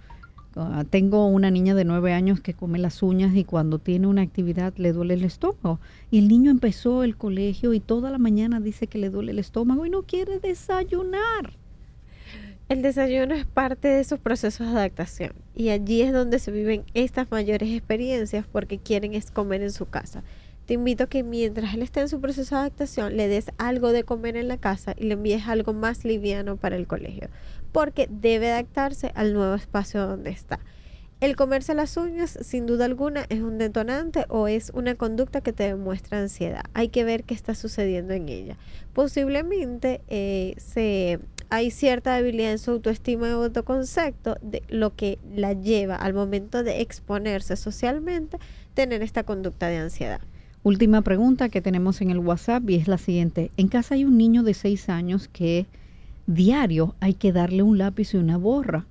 ah, 0.54 0.84
tengo 0.88 1.26
una 1.26 1.50
niña 1.50 1.74
de 1.74 1.84
nueve 1.84 2.12
años 2.12 2.40
que 2.40 2.54
come 2.54 2.78
las 2.78 3.02
uñas 3.02 3.34
y 3.34 3.42
cuando 3.42 3.80
tiene 3.80 4.06
una 4.06 4.22
actividad 4.22 4.72
le 4.76 4.92
duele 4.92 5.14
el 5.14 5.24
estómago. 5.24 5.80
Y 6.12 6.18
el 6.18 6.28
niño 6.28 6.52
empezó 6.52 7.02
el 7.02 7.16
colegio 7.16 7.74
y 7.74 7.80
toda 7.80 8.08
la 8.12 8.18
mañana 8.18 8.60
dice 8.60 8.86
que 8.86 8.98
le 8.98 9.10
duele 9.10 9.32
el 9.32 9.40
estómago 9.40 9.84
y 9.84 9.90
no 9.90 10.02
quiere 10.02 10.38
desayunar. 10.38 11.50
El 12.68 12.82
desayuno 12.82 13.34
es 13.34 13.46
parte 13.46 13.88
de 13.88 14.00
esos 14.00 14.20
procesos 14.20 14.68
de 14.68 14.78
adaptación 14.78 15.32
y 15.56 15.70
allí 15.70 16.02
es 16.02 16.12
donde 16.12 16.38
se 16.38 16.52
viven 16.52 16.84
estas 16.94 17.30
mayores 17.32 17.68
experiencias 17.70 18.46
porque 18.50 18.78
quieren 18.78 19.12
es 19.12 19.32
comer 19.32 19.62
en 19.62 19.72
su 19.72 19.86
casa. 19.86 20.22
Te 20.66 20.74
invito 20.74 21.04
a 21.04 21.06
que 21.08 21.22
mientras 21.22 21.74
él 21.74 21.82
esté 21.82 22.00
en 22.00 22.08
su 22.08 22.20
proceso 22.20 22.54
de 22.54 22.60
adaptación 22.60 23.16
le 23.16 23.28
des 23.28 23.50
algo 23.58 23.92
de 23.92 24.04
comer 24.04 24.36
en 24.36 24.48
la 24.48 24.58
casa 24.58 24.94
y 24.96 25.04
le 25.04 25.14
envíes 25.14 25.48
algo 25.48 25.72
más 25.72 26.04
liviano 26.04 26.56
para 26.56 26.76
el 26.76 26.86
colegio 26.86 27.28
porque 27.72 28.06
debe 28.10 28.52
adaptarse 28.52 29.10
al 29.14 29.32
nuevo 29.32 29.54
espacio 29.54 30.06
donde 30.06 30.30
está. 30.30 30.60
El 31.20 31.36
comerse 31.36 31.74
las 31.74 31.96
uñas, 31.96 32.36
sin 32.42 32.66
duda 32.66 32.84
alguna, 32.84 33.26
es 33.28 33.40
un 33.42 33.56
detonante 33.56 34.24
o 34.28 34.48
es 34.48 34.72
una 34.74 34.96
conducta 34.96 35.40
que 35.40 35.52
te 35.52 35.62
demuestra 35.62 36.18
ansiedad. 36.18 36.62
Hay 36.74 36.88
que 36.88 37.04
ver 37.04 37.22
qué 37.22 37.32
está 37.32 37.54
sucediendo 37.54 38.12
en 38.12 38.28
ella. 38.28 38.56
Posiblemente 38.92 40.00
eh, 40.08 40.56
se, 40.58 41.20
hay 41.48 41.70
cierta 41.70 42.16
debilidad 42.16 42.50
en 42.50 42.58
su 42.58 42.72
autoestima 42.72 43.28
y 43.28 43.30
autoconcepto, 43.30 44.36
de 44.42 44.64
lo 44.68 44.96
que 44.96 45.20
la 45.32 45.52
lleva 45.52 45.94
al 45.94 46.12
momento 46.12 46.64
de 46.64 46.80
exponerse 46.80 47.54
socialmente, 47.54 48.38
tener 48.74 49.02
esta 49.02 49.22
conducta 49.22 49.68
de 49.68 49.76
ansiedad. 49.76 50.20
Última 50.64 51.02
pregunta 51.02 51.48
que 51.48 51.60
tenemos 51.60 52.00
en 52.02 52.10
el 52.10 52.20
WhatsApp 52.20 52.70
y 52.70 52.76
es 52.76 52.86
la 52.86 52.98
siguiente. 52.98 53.50
En 53.56 53.66
casa 53.66 53.96
hay 53.96 54.04
un 54.04 54.16
niño 54.16 54.44
de 54.44 54.54
seis 54.54 54.88
años 54.88 55.26
que 55.26 55.66
diario 56.28 56.94
hay 57.00 57.14
que 57.14 57.32
darle 57.32 57.64
un 57.64 57.78
lápiz 57.78 58.14
y 58.14 58.18
una 58.18 58.36
borra 58.36 58.86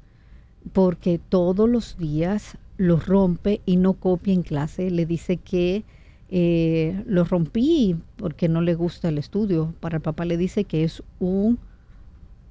porque 0.74 1.18
todos 1.18 1.70
los 1.70 1.98
días 1.98 2.58
los 2.76 3.08
rompe 3.08 3.62
y 3.66 3.78
no 3.78 3.94
copia 3.94 4.34
en 4.34 4.42
clase. 4.42 4.92
Le 4.92 5.06
dice 5.06 5.38
que 5.38 5.86
eh, 6.30 7.04
lo 7.08 7.24
rompí 7.24 7.96
porque 8.18 8.50
no 8.50 8.62
le 8.62 8.76
gusta 8.76 9.08
el 9.08 9.18
estudio. 9.18 9.74
Para 9.80 9.98
el 9.98 10.02
papá 10.02 10.26
le 10.26 10.36
dice 10.36 10.66
que 10.66 10.84
es 10.84 11.02
un 11.20 11.58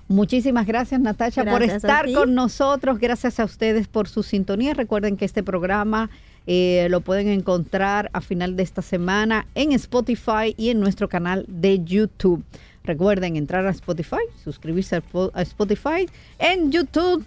Muchísimas 0.09 0.67
gracias 0.67 1.01
Natasha 1.01 1.45
por 1.45 1.61
Gracias 1.61 1.79
estar 1.79 2.13
con 2.13 2.35
nosotros. 2.35 2.99
Gracias 3.01 3.41
a 3.41 3.45
ustedes 3.45 3.89
por 3.89 4.07
su 4.07 4.23
sintonía. 4.23 4.75
Recuerden 4.75 5.17
que 5.17 5.25
este 5.25 5.43
programa 5.43 6.11
eh, 6.47 6.87
lo 6.91 7.01
pueden 7.01 7.29
encontrar 7.29 8.11
a 8.13 8.21
final 8.21 8.57
de 8.57 8.63
esta 8.63 8.83
semana 8.83 9.47
en 9.55 9.73
Spotify 9.73 10.55
y 10.57 10.71
en 10.71 10.81
nuestro 10.81 11.09
canal 11.09 11.45
de 11.49 11.83
YouTube. 11.85 12.45
Recuerden 12.85 13.35
entrar 13.37 13.67
a 13.67 13.71
Spotify, 13.71 14.23
suscribirse 14.45 14.97
a 14.97 15.03
Spo- 15.03 15.33
a 15.35 15.43
Spotify. 15.43 16.09
En 16.39 16.71
YouTube, 16.71 17.25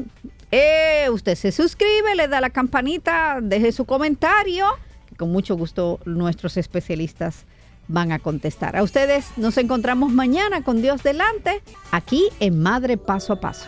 eh, 0.52 1.08
usted 1.12 1.36
se 1.36 1.52
suscribe, 1.52 2.16
le 2.16 2.28
da 2.30 2.40
la 2.40 2.50
campanita, 2.50 3.40
deje 3.42 3.74
su 3.74 3.84
comentario, 3.86 4.66
con 5.18 5.32
mucho 5.34 5.58
gusto 5.58 6.00
nuestros 6.06 6.56
especialistas 6.56 7.46
van 7.90 8.14
a 8.14 8.20
contestar. 8.20 8.78
A 8.78 8.84
ustedes 8.84 9.26
nos 9.36 9.58
encontramos 9.58 10.14
mañana 10.14 10.64
con 10.64 10.82
Dios 10.82 11.04
delante, 11.04 11.62
aquí 11.92 12.24
en 12.40 12.62
Madre 12.62 12.96
Paso 12.98 13.34
a 13.34 13.42
Paso. 13.42 13.68